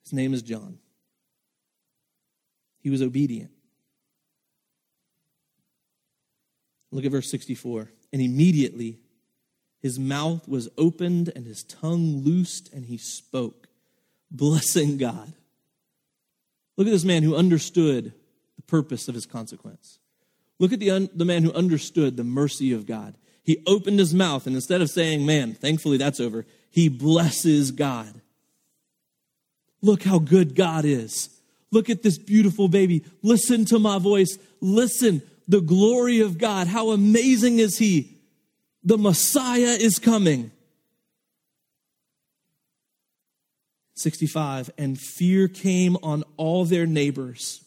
His 0.02 0.12
name 0.12 0.34
is 0.34 0.42
John. 0.42 0.78
He 2.80 2.90
was 2.90 3.00
obedient. 3.00 3.52
Look 6.90 7.04
at 7.04 7.12
verse 7.12 7.30
64. 7.30 7.90
And 8.12 8.20
immediately 8.20 8.98
his 9.80 10.00
mouth 10.00 10.48
was 10.48 10.68
opened 10.76 11.32
and 11.34 11.46
his 11.46 11.62
tongue 11.62 12.22
loosed, 12.24 12.72
and 12.72 12.86
he 12.86 12.98
spoke, 12.98 13.68
blessing 14.28 14.98
God. 14.98 15.32
Look 16.76 16.88
at 16.88 16.92
this 16.92 17.04
man 17.04 17.22
who 17.22 17.36
understood 17.36 18.12
the 18.56 18.62
purpose 18.62 19.06
of 19.06 19.14
his 19.14 19.26
consequence. 19.26 20.00
Look 20.58 20.72
at 20.72 20.80
the, 20.80 20.90
un- 20.90 21.10
the 21.14 21.24
man 21.24 21.44
who 21.44 21.52
understood 21.52 22.16
the 22.16 22.24
mercy 22.24 22.72
of 22.72 22.84
God. 22.84 23.16
He 23.42 23.62
opened 23.66 23.98
his 23.98 24.14
mouth, 24.14 24.46
and 24.46 24.54
instead 24.54 24.80
of 24.80 24.90
saying, 24.90 25.26
Man, 25.26 25.54
thankfully 25.54 25.96
that's 25.96 26.20
over, 26.20 26.46
he 26.70 26.88
blesses 26.88 27.70
God. 27.70 28.20
Look 29.80 30.04
how 30.04 30.18
good 30.18 30.54
God 30.54 30.84
is. 30.84 31.28
Look 31.72 31.90
at 31.90 32.02
this 32.02 32.18
beautiful 32.18 32.68
baby. 32.68 33.04
Listen 33.22 33.64
to 33.66 33.78
my 33.78 33.98
voice. 33.98 34.38
Listen, 34.60 35.22
the 35.48 35.60
glory 35.60 36.20
of 36.20 36.38
God. 36.38 36.68
How 36.68 36.90
amazing 36.90 37.58
is 37.58 37.78
he? 37.78 38.18
The 38.84 38.98
Messiah 38.98 39.76
is 39.80 39.98
coming. 39.98 40.52
65 43.94 44.70
and 44.78 44.98
fear 44.98 45.48
came 45.48 45.96
on 46.02 46.24
all 46.36 46.64
their 46.64 46.86
neighbors 46.86 47.64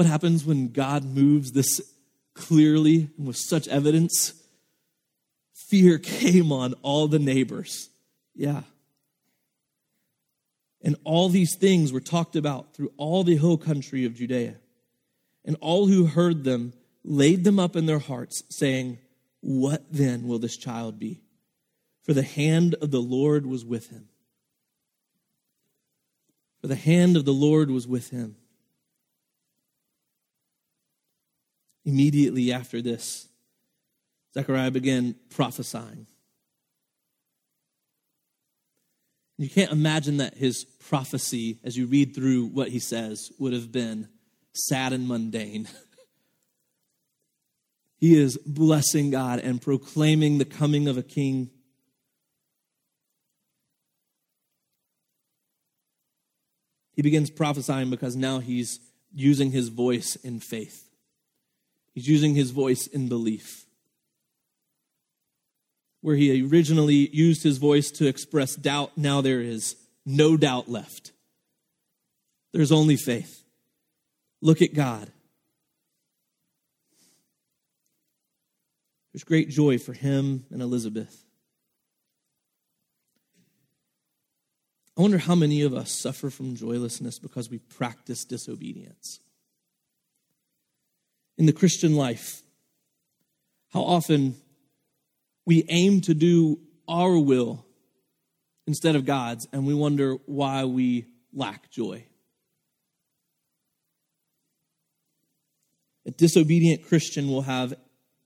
What 0.00 0.06
happens 0.06 0.46
when 0.46 0.68
God 0.68 1.04
moves 1.04 1.52
this 1.52 1.78
clearly 2.32 3.10
and 3.18 3.26
with 3.26 3.36
such 3.36 3.68
evidence? 3.68 4.32
Fear 5.52 5.98
came 5.98 6.52
on 6.52 6.72
all 6.80 7.06
the 7.06 7.18
neighbors. 7.18 7.90
Yeah. 8.34 8.62
And 10.80 10.96
all 11.04 11.28
these 11.28 11.54
things 11.54 11.92
were 11.92 12.00
talked 12.00 12.34
about 12.34 12.72
through 12.72 12.90
all 12.96 13.24
the 13.24 13.36
hill 13.36 13.58
country 13.58 14.06
of 14.06 14.14
Judea. 14.14 14.54
And 15.44 15.58
all 15.60 15.86
who 15.86 16.06
heard 16.06 16.44
them 16.44 16.72
laid 17.04 17.44
them 17.44 17.58
up 17.58 17.76
in 17.76 17.84
their 17.84 17.98
hearts, 17.98 18.42
saying, 18.48 18.96
What 19.42 19.84
then 19.92 20.26
will 20.26 20.38
this 20.38 20.56
child 20.56 20.98
be? 20.98 21.20
For 22.04 22.14
the 22.14 22.22
hand 22.22 22.74
of 22.76 22.90
the 22.90 23.02
Lord 23.02 23.44
was 23.44 23.66
with 23.66 23.90
him. 23.90 24.08
For 26.62 26.68
the 26.68 26.74
hand 26.74 27.18
of 27.18 27.26
the 27.26 27.34
Lord 27.34 27.70
was 27.70 27.86
with 27.86 28.08
him. 28.08 28.36
Immediately 31.84 32.52
after 32.52 32.82
this, 32.82 33.28
Zechariah 34.34 34.70
began 34.70 35.14
prophesying. 35.30 36.06
You 39.40 39.48
can't 39.48 39.72
imagine 39.72 40.18
that 40.18 40.36
his 40.36 40.64
prophecy, 40.64 41.60
as 41.64 41.74
you 41.74 41.86
read 41.86 42.14
through 42.14 42.48
what 42.48 42.68
he 42.68 42.78
says, 42.78 43.32
would 43.38 43.54
have 43.54 43.72
been 43.72 44.08
sad 44.52 44.92
and 44.92 45.08
mundane. 45.08 45.66
he 47.96 48.20
is 48.20 48.36
blessing 48.44 49.10
God 49.10 49.38
and 49.38 49.62
proclaiming 49.62 50.36
the 50.36 50.44
coming 50.44 50.88
of 50.88 50.98
a 50.98 51.02
king. 51.02 51.48
He 56.92 57.00
begins 57.00 57.30
prophesying 57.30 57.88
because 57.88 58.16
now 58.16 58.40
he's 58.40 58.78
using 59.10 59.52
his 59.52 59.70
voice 59.70 60.16
in 60.16 60.40
faith. 60.40 60.89
He's 61.94 62.08
using 62.08 62.34
his 62.34 62.50
voice 62.50 62.86
in 62.86 63.08
belief. 63.08 63.66
Where 66.00 66.16
he 66.16 66.42
originally 66.42 67.08
used 67.12 67.42
his 67.42 67.58
voice 67.58 67.90
to 67.92 68.06
express 68.06 68.54
doubt, 68.54 68.96
now 68.96 69.20
there 69.20 69.40
is 69.40 69.76
no 70.06 70.36
doubt 70.36 70.68
left. 70.68 71.12
There's 72.52 72.72
only 72.72 72.96
faith. 72.96 73.44
Look 74.40 74.62
at 74.62 74.74
God. 74.74 75.10
There's 79.12 79.24
great 79.24 79.50
joy 79.50 79.78
for 79.78 79.92
him 79.92 80.44
and 80.50 80.62
Elizabeth. 80.62 81.24
I 84.96 85.02
wonder 85.02 85.18
how 85.18 85.34
many 85.34 85.62
of 85.62 85.74
us 85.74 85.90
suffer 85.90 86.30
from 86.30 86.56
joylessness 86.56 87.18
because 87.18 87.50
we 87.50 87.58
practice 87.58 88.24
disobedience. 88.24 89.20
In 91.40 91.46
the 91.46 91.52
Christian 91.54 91.96
life. 91.96 92.42
How 93.72 93.80
often 93.80 94.36
we 95.46 95.64
aim 95.70 96.02
to 96.02 96.12
do 96.12 96.60
our 96.86 97.18
will 97.18 97.64
instead 98.66 98.94
of 98.94 99.06
God's, 99.06 99.48
and 99.50 99.66
we 99.66 99.72
wonder 99.72 100.16
why 100.26 100.66
we 100.66 101.06
lack 101.32 101.70
joy. 101.70 102.04
A 106.04 106.10
disobedient 106.10 106.86
Christian 106.86 107.30
will 107.30 107.42
have 107.42 107.72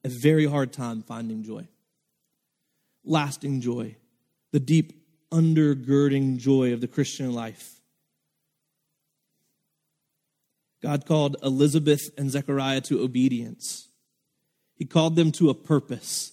a 0.03 0.09
very 0.09 0.47
hard 0.47 0.73
time 0.73 1.05
finding 1.05 1.45
joy, 1.45 1.69
lasting 3.05 3.61
joy, 3.61 3.95
the 4.51 4.59
deep 4.59 4.93
undergirding 5.31 6.39
joy 6.39 6.73
of 6.73 6.81
the 6.81 6.89
Christian 6.89 7.33
life. 7.33 7.81
God 10.85 11.07
called 11.07 11.39
Elizabeth 11.43 12.11
and 12.19 12.31
Zechariah 12.31 12.83
to 12.83 13.01
obedience. 13.03 13.89
He 14.75 14.85
called 14.85 15.17
them 15.17 15.33
to 15.33 15.49
a 15.49 15.55
purpose. 15.55 16.33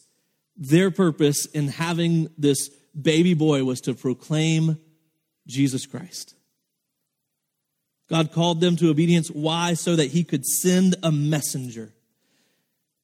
Their 0.58 0.92
purpose 0.92 1.46
in 1.46 1.70
having 1.70 2.28
this 2.38 2.70
baby 3.00 3.34
boy 3.34 3.64
was 3.64 3.80
to 3.82 3.94
proclaim 3.94 4.78
Jesus 5.48 5.86
Christ. 5.86 6.36
God 8.10 8.34
called 8.34 8.60
them 8.60 8.76
to 8.76 8.90
obedience. 8.90 9.30
Why? 9.30 9.74
So 9.74 9.96
that 9.96 10.12
he 10.12 10.26
could 10.26 10.46
send 10.46 10.96
a 11.02 11.14
messenger. 11.14 11.94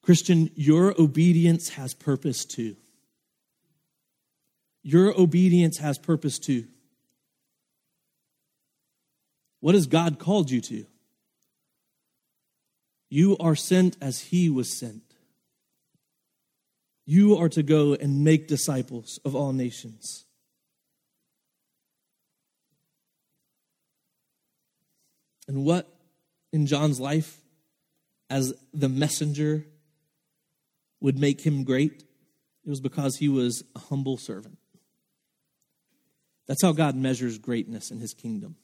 Christian, 0.01 0.49
your 0.55 1.01
obedience 1.01 1.69
has 1.69 1.93
purpose 1.93 2.43
too. 2.43 2.75
Your 4.83 5.17
obedience 5.17 5.77
has 5.77 5.97
purpose 5.97 6.39
too. 6.39 6.65
What 9.61 9.75
has 9.75 9.87
God 9.87 10.19
called 10.19 10.51
you 10.51 10.59
to? 10.59 10.85
You 13.09 13.37
are 13.39 13.55
sent 13.55 13.97
as 14.01 14.21
he 14.21 14.49
was 14.49 14.71
sent. 14.71 15.03
You 17.05 17.37
are 17.37 17.49
to 17.49 17.63
go 17.63 17.93
and 17.93 18.23
make 18.23 18.47
disciples 18.47 19.19
of 19.23 19.35
all 19.35 19.53
nations. 19.53 20.25
And 25.47 25.63
what 25.63 25.87
in 26.51 26.67
John's 26.67 26.99
life, 26.99 27.37
as 28.29 28.53
the 28.73 28.89
messenger, 28.89 29.65
would 30.99 31.17
make 31.17 31.41
him 31.41 31.63
great? 31.63 32.03
It 32.65 32.69
was 32.69 32.81
because 32.81 33.15
he 33.17 33.29
was 33.29 33.63
a 33.73 33.79
humble 33.79 34.17
servant. 34.17 34.57
That's 36.47 36.61
how 36.61 36.73
God 36.73 36.95
measures 36.95 37.37
greatness 37.37 37.91
in 37.91 37.99
his 37.99 38.13
kingdom. 38.13 38.57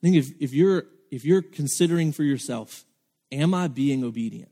I 0.00 0.06
think 0.06 0.16
if, 0.16 0.32
if, 0.40 0.54
you're, 0.54 0.86
if 1.10 1.24
you're 1.24 1.42
considering 1.42 2.12
for 2.12 2.22
yourself, 2.22 2.84
am 3.30 3.52
I 3.52 3.68
being 3.68 4.02
obedient? 4.02 4.50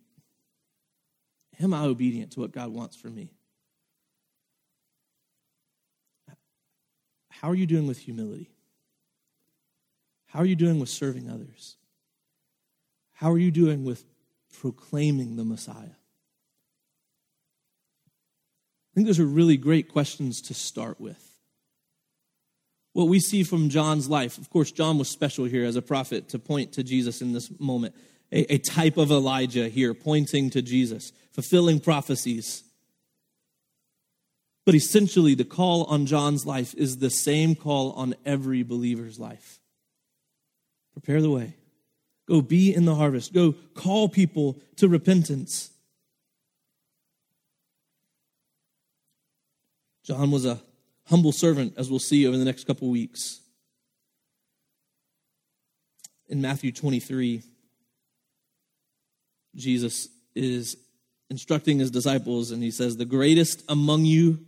Am 1.60 1.72
I 1.72 1.82
obedient 1.82 2.32
to 2.32 2.40
what 2.40 2.52
God 2.52 2.68
wants 2.68 2.96
for 2.96 3.08
me? 3.08 3.32
How 7.30 7.48
are 7.48 7.54
you 7.54 7.66
doing 7.66 7.86
with 7.86 7.98
humility? 7.98 8.50
How 10.26 10.40
are 10.40 10.44
you 10.44 10.56
doing 10.56 10.78
with 10.78 10.88
serving 10.88 11.30
others? 11.30 11.76
How 13.12 13.30
are 13.32 13.38
you 13.38 13.50
doing 13.50 13.84
with 13.84 14.04
proclaiming 14.60 15.36
the 15.36 15.44
Messiah? 15.44 15.96
I 18.92 18.94
think 18.94 19.06
those 19.06 19.20
are 19.20 19.26
really 19.26 19.56
great 19.56 19.88
questions 19.88 20.42
to 20.42 20.54
start 20.54 21.00
with. 21.00 21.27
What 22.98 23.06
we 23.06 23.20
see 23.20 23.44
from 23.44 23.68
John's 23.68 24.08
life, 24.08 24.38
of 24.38 24.50
course, 24.50 24.72
John 24.72 24.98
was 24.98 25.08
special 25.08 25.44
here 25.44 25.64
as 25.64 25.76
a 25.76 25.82
prophet 25.82 26.30
to 26.30 26.38
point 26.40 26.72
to 26.72 26.82
Jesus 26.82 27.22
in 27.22 27.32
this 27.32 27.48
moment, 27.60 27.94
a, 28.32 28.54
a 28.54 28.58
type 28.58 28.96
of 28.96 29.12
Elijah 29.12 29.68
here, 29.68 29.94
pointing 29.94 30.50
to 30.50 30.62
Jesus, 30.62 31.12
fulfilling 31.30 31.78
prophecies. 31.78 32.64
But 34.66 34.74
essentially, 34.74 35.36
the 35.36 35.44
call 35.44 35.84
on 35.84 36.06
John's 36.06 36.44
life 36.44 36.74
is 36.74 36.98
the 36.98 37.08
same 37.08 37.54
call 37.54 37.92
on 37.92 38.16
every 38.26 38.64
believer's 38.64 39.16
life 39.16 39.60
prepare 40.92 41.22
the 41.22 41.30
way. 41.30 41.54
Go 42.26 42.42
be 42.42 42.74
in 42.74 42.84
the 42.84 42.96
harvest. 42.96 43.32
Go 43.32 43.54
call 43.74 44.08
people 44.08 44.58
to 44.74 44.88
repentance. 44.88 45.70
John 50.04 50.32
was 50.32 50.44
a 50.44 50.60
humble 51.08 51.32
servant, 51.32 51.74
as 51.76 51.90
we'll 51.90 51.98
see 51.98 52.26
over 52.26 52.36
the 52.36 52.44
next 52.44 52.66
couple 52.66 52.88
weeks. 52.88 53.40
In 56.28 56.40
Matthew 56.40 56.72
23, 56.72 57.42
Jesus 59.56 60.08
is 60.34 60.76
instructing 61.30 61.78
his 61.78 61.90
disciples, 61.90 62.50
and 62.50 62.62
he 62.62 62.70
says, 62.70 62.96
The 62.96 63.04
greatest 63.04 63.64
among 63.68 64.04
you 64.04 64.46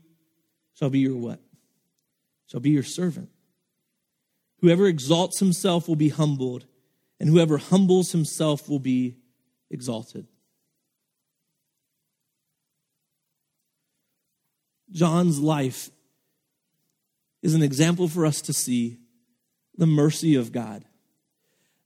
shall 0.74 0.90
be 0.90 1.00
your 1.00 1.16
what? 1.16 1.40
Shall 2.46 2.60
be 2.60 2.70
your 2.70 2.82
servant. 2.82 3.30
Whoever 4.60 4.86
exalts 4.86 5.38
himself 5.38 5.88
will 5.88 5.96
be 5.96 6.10
humbled, 6.10 6.66
and 7.18 7.28
whoever 7.28 7.56
humbles 7.56 8.12
himself 8.12 8.68
will 8.68 8.78
be 8.78 9.16
exalted. 9.70 10.26
John's 14.90 15.38
life 15.38 15.90
is 17.42 17.54
an 17.54 17.62
example 17.62 18.08
for 18.08 18.26
us 18.26 18.40
to 18.42 18.52
see 18.52 18.98
the 19.76 19.86
mercy 19.86 20.34
of 20.34 20.52
God. 20.52 20.84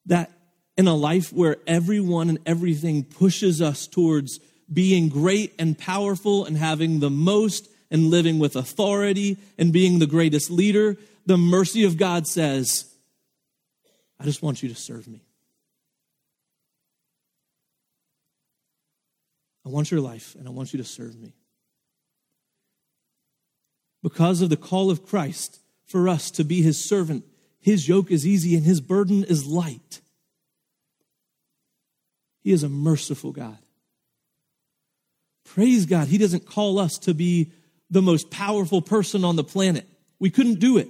That 0.06 0.30
in 0.76 0.88
a 0.88 0.94
life 0.94 1.32
where 1.32 1.56
everyone 1.66 2.28
and 2.28 2.38
everything 2.46 3.04
pushes 3.04 3.62
us 3.62 3.86
towards 3.86 4.40
being 4.72 5.08
great 5.08 5.54
and 5.58 5.78
powerful 5.78 6.44
and 6.44 6.56
having 6.56 7.00
the 7.00 7.10
most 7.10 7.68
and 7.90 8.10
living 8.10 8.38
with 8.38 8.56
authority 8.56 9.36
and 9.58 9.72
being 9.72 9.98
the 9.98 10.06
greatest 10.06 10.50
leader, 10.50 10.96
the 11.26 11.38
mercy 11.38 11.84
of 11.84 11.96
God 11.96 12.26
says, 12.26 12.92
I 14.18 14.24
just 14.24 14.42
want 14.42 14.62
you 14.62 14.68
to 14.68 14.74
serve 14.74 15.06
me. 15.06 15.22
I 19.64 19.68
want 19.68 19.90
your 19.90 20.00
life 20.00 20.34
and 20.38 20.46
I 20.46 20.50
want 20.50 20.72
you 20.72 20.78
to 20.78 20.84
serve 20.84 21.16
me. 21.18 21.34
Because 24.04 24.42
of 24.42 24.50
the 24.50 24.56
call 24.58 24.90
of 24.90 25.06
Christ 25.06 25.60
for 25.86 26.10
us 26.10 26.30
to 26.32 26.44
be 26.44 26.60
his 26.60 26.78
servant, 26.78 27.24
his 27.58 27.88
yoke 27.88 28.10
is 28.10 28.26
easy 28.26 28.54
and 28.54 28.62
his 28.62 28.82
burden 28.82 29.24
is 29.24 29.46
light. 29.46 30.02
He 32.42 32.52
is 32.52 32.62
a 32.62 32.68
merciful 32.68 33.32
God. 33.32 33.56
Praise 35.46 35.86
God, 35.86 36.08
he 36.08 36.18
doesn't 36.18 36.44
call 36.44 36.78
us 36.78 36.98
to 36.98 37.14
be 37.14 37.50
the 37.88 38.02
most 38.02 38.30
powerful 38.30 38.82
person 38.82 39.24
on 39.24 39.36
the 39.36 39.44
planet. 39.44 39.88
We 40.18 40.28
couldn't 40.28 40.60
do 40.60 40.76
it. 40.76 40.88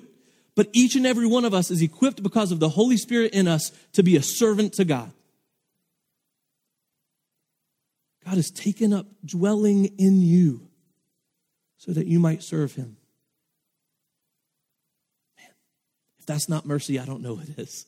But 0.57 0.71
each 0.73 0.97
and 0.97 1.07
every 1.07 1.27
one 1.29 1.45
of 1.45 1.55
us 1.55 1.71
is 1.71 1.83
equipped 1.83 2.21
because 2.21 2.51
of 2.51 2.59
the 2.59 2.69
Holy 2.69 2.97
Spirit 2.97 3.33
in 3.33 3.47
us 3.47 3.71
to 3.93 4.03
be 4.03 4.17
a 4.17 4.23
servant 4.23 4.73
to 4.75 4.85
God. 4.85 5.12
God 8.25 8.35
has 8.35 8.51
taken 8.51 8.93
up 8.93 9.07
dwelling 9.25 9.85
in 9.99 10.21
you 10.21 10.69
so 11.77 11.93
that 11.93 12.09
you 12.09 12.19
might 12.19 12.43
serve 12.43 12.75
him. 12.75 12.97
Man, 15.37 15.51
if 16.25 16.29
that's 16.29 16.49
not 16.49 16.64
mercy, 16.64 16.99
I 16.99 17.05
don't 17.05 17.20
know 17.20 17.35
what 17.35 17.51
is. 17.59 17.85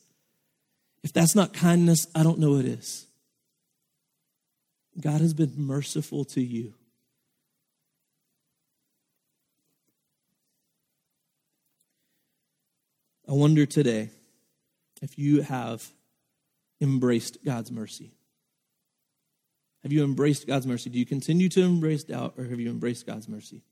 If 1.02 1.10
that's 1.10 1.34
not 1.34 1.54
kindness, 1.54 2.06
I 2.14 2.22
don't 2.22 2.38
know 2.38 2.50
what 2.50 2.66
is. 2.66 3.06
God 5.00 5.22
has 5.22 5.32
been 5.32 5.54
merciful 5.56 6.26
to 6.26 6.42
you. 6.42 6.74
I 13.26 13.32
wonder 13.32 13.64
today 13.64 14.10
if 15.00 15.18
you 15.18 15.40
have 15.40 15.88
embraced 16.82 17.42
God's 17.42 17.72
mercy. 17.72 18.10
Have 19.82 19.94
you 19.94 20.04
embraced 20.04 20.46
God's 20.46 20.66
mercy? 20.66 20.90
Do 20.90 20.98
you 20.98 21.06
continue 21.06 21.48
to 21.48 21.62
embrace 21.62 22.04
doubt 22.04 22.34
or 22.36 22.44
have 22.44 22.60
you 22.60 22.68
embraced 22.68 23.06
God's 23.06 23.30
mercy? 23.30 23.62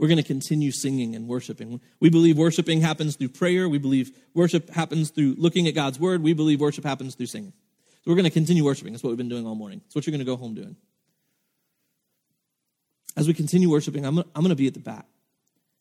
We're 0.00 0.08
going 0.08 0.16
to 0.16 0.22
continue 0.22 0.70
singing 0.70 1.14
and 1.14 1.28
worshiping. 1.28 1.78
We 2.00 2.08
believe 2.08 2.38
worshiping 2.38 2.80
happens 2.80 3.16
through 3.16 3.28
prayer. 3.28 3.68
We 3.68 3.76
believe 3.76 4.16
worship 4.32 4.70
happens 4.70 5.10
through 5.10 5.34
looking 5.36 5.68
at 5.68 5.74
God's 5.74 6.00
word. 6.00 6.22
We 6.22 6.32
believe 6.32 6.58
worship 6.58 6.84
happens 6.84 7.14
through 7.14 7.26
singing. 7.26 7.52
So 8.02 8.10
we're 8.10 8.14
going 8.14 8.24
to 8.24 8.30
continue 8.30 8.64
worshiping. 8.64 8.94
That's 8.94 9.04
what 9.04 9.10
we've 9.10 9.18
been 9.18 9.28
doing 9.28 9.46
all 9.46 9.54
morning. 9.54 9.82
It's 9.84 9.94
what 9.94 10.06
you're 10.06 10.12
going 10.12 10.20
to 10.20 10.24
go 10.24 10.36
home 10.36 10.54
doing. 10.54 10.74
As 13.14 13.28
we 13.28 13.34
continue 13.34 13.68
worshiping, 13.68 14.06
I'm 14.06 14.14
going 14.14 14.48
to 14.48 14.54
be 14.54 14.66
at 14.66 14.72
the 14.72 14.80
back. 14.80 15.04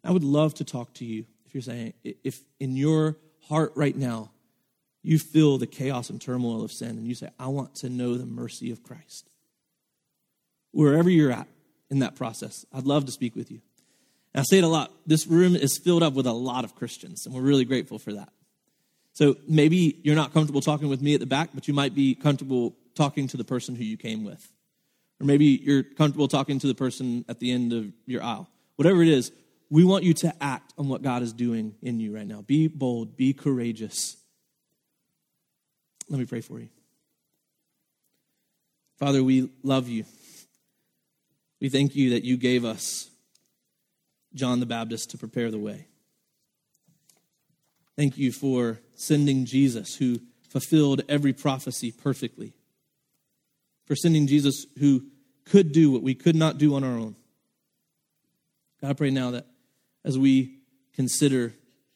I 0.04 0.12
would 0.12 0.26
love 0.26 0.54
to 0.56 0.66
talk 0.66 0.94
to 0.96 1.06
you 1.06 1.24
if 1.46 1.54
you're 1.54 1.62
saying, 1.62 1.94
if 2.04 2.42
in 2.60 2.76
your 2.76 3.16
heart 3.48 3.72
right 3.76 3.96
now, 3.96 4.32
you 5.02 5.18
feel 5.18 5.58
the 5.58 5.66
chaos 5.66 6.10
and 6.10 6.20
turmoil 6.20 6.62
of 6.62 6.74
sin 6.74 6.90
and 6.90 7.08
you 7.08 7.16
say, 7.16 7.30
I 7.40 7.48
want 7.48 7.74
to 7.76 7.90
know 7.90 8.16
the 8.16 8.26
mercy 8.26 8.70
of 8.70 8.84
Christ. 8.84 9.30
Wherever 10.72 11.10
you're 11.10 11.32
at 11.32 11.48
in 11.90 12.00
that 12.00 12.18
process, 12.18 12.66
I'd 12.74 12.84
love 12.84 13.06
to 13.06 13.14
speak 13.14 13.34
with 13.34 13.50
you. 13.50 13.62
I 14.36 14.44
say 14.44 14.60
it 14.60 14.64
a 14.64 14.68
lot. 14.68 14.92
This 15.08 15.26
room 15.26 15.56
is 15.56 15.78
filled 15.78 16.04
up 16.04 16.14
with 16.14 16.28
a 16.28 16.34
lot 16.34 16.64
of 16.64 16.76
Christians, 16.76 17.26
and 17.26 17.34
we're 17.34 17.42
really 17.42 17.66
grateful 17.66 17.98
for 18.00 18.14
that. 18.14 18.30
So 19.14 19.36
maybe 19.48 20.00
you're 20.04 20.16
not 20.16 20.34
comfortable 20.34 20.62
talking 20.62 20.88
with 20.88 21.02
me 21.02 21.14
at 21.14 21.20
the 21.20 21.26
back, 21.26 21.50
but 21.54 21.68
you 21.68 21.74
might 21.74 21.96
be 21.96 22.16
comfortable 22.16 22.76
talking 22.96 23.28
to 23.30 23.38
the 23.38 23.44
person 23.44 23.76
who 23.76 23.84
you 23.84 23.98
came 23.98 24.24
with. 24.24 24.52
Or 25.20 25.26
maybe 25.26 25.46
you're 25.46 25.84
comfortable 25.84 26.28
talking 26.28 26.60
to 26.60 26.68
the 26.68 26.76
person 26.76 27.26
at 27.28 27.40
the 27.40 27.52
end 27.52 27.74
of 27.74 27.92
your 28.06 28.24
aisle. 28.24 28.48
Whatever 28.76 29.02
it 29.02 29.10
is, 29.10 29.32
we 29.70 29.84
want 29.84 30.04
you 30.04 30.14
to 30.16 30.34
act 30.42 30.74
on 30.78 30.88
what 30.88 31.02
God 31.02 31.22
is 31.22 31.34
doing 31.34 31.76
in 31.82 32.00
you 32.00 32.16
right 32.16 32.26
now. 32.26 32.42
Be 32.42 32.68
bold, 32.68 33.18
be 33.18 33.34
courageous. 33.34 34.16
Let 36.08 36.20
me 36.20 36.26
pray 36.26 36.42
for 36.42 36.60
you. 36.60 36.70
Father, 38.98 39.24
we 39.24 39.50
love 39.64 39.88
you. 39.88 40.06
We 41.62 41.70
thank 41.70 41.96
you 41.96 42.12
that 42.12 42.24
you 42.24 42.38
gave 42.38 42.66
us 42.66 43.10
John 44.34 44.60
the 44.60 44.66
Baptist 44.66 45.12
to 45.12 45.18
prepare 45.18 45.52
the 45.52 45.60
way. 45.60 45.88
Thank 47.96 48.18
you 48.18 48.32
for 48.32 48.80
sending 48.96 49.46
Jesus, 49.46 49.96
who 49.96 50.22
fulfilled 50.50 51.02
every 51.10 51.34
prophecy 51.34 51.92
perfectly. 51.92 52.54
For 53.86 53.96
sending 53.96 54.28
Jesus, 54.28 54.66
who 54.80 55.06
could 55.46 55.72
do 55.72 55.92
what 55.92 56.04
we 56.04 56.16
could 56.16 56.36
not 56.36 56.58
do 56.58 56.76
on 56.76 56.84
our 56.84 56.98
own. 56.98 57.16
God, 58.82 58.92
I 58.92 58.94
pray 58.94 59.10
now 59.10 59.32
that 59.32 59.48
as 60.06 60.18
we 60.18 60.60
consider 60.94 61.54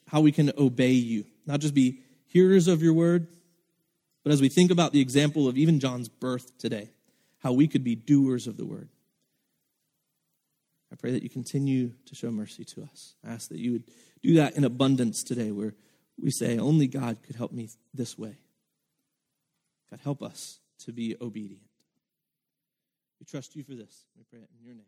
how 0.08 0.22
we 0.22 0.32
can 0.32 0.52
obey 0.58 0.92
you, 0.92 1.26
not 1.46 1.60
just 1.60 1.74
be 1.74 2.00
hearers 2.28 2.68
of 2.68 2.82
your 2.82 2.94
word, 2.94 3.28
but 4.24 4.32
as 4.32 4.42
we 4.42 4.50
think 4.50 4.72
about 4.72 4.92
the 4.92 5.02
example 5.02 5.48
of 5.48 5.58
even 5.58 5.80
John's 5.80 6.10
birth 6.10 6.58
today, 6.58 6.90
how 7.40 7.54
we 7.54 7.68
could 7.68 7.84
be 7.84 7.96
doers 7.96 8.48
of 8.48 8.58
the 8.58 8.66
word. 8.66 8.90
I 10.94 10.96
pray 10.96 11.12
that 11.12 11.24
you 11.24 11.30
continue 11.30 11.92
to 12.06 12.14
show 12.14 12.30
mercy 12.30 12.64
to 12.66 12.84
us. 12.84 13.16
I 13.26 13.32
ask 13.32 13.50
that 13.50 13.58
you 13.58 13.72
would 13.72 13.86
do 14.22 14.36
that 14.36 14.56
in 14.56 14.64
abundance 14.64 15.24
today, 15.24 15.52
where 15.52 15.74
we 16.22 16.30
say, 16.30 16.60
Only 16.60 16.86
God 16.86 17.18
could 17.24 17.36
help 17.36 17.52
me 17.52 17.70
this 17.96 18.16
way. 18.16 18.38
God, 19.90 20.00
help 20.04 20.22
us 20.22 20.60
to 20.86 20.92
be 20.94 21.16
obedient. 21.20 21.64
We 23.20 23.26
trust 23.26 23.56
you 23.56 23.64
for 23.64 23.74
this. 23.74 24.06
We 24.16 24.24
pray 24.30 24.42
it 24.42 24.50
in 24.60 24.66
your 24.66 24.76
name. 24.76 24.86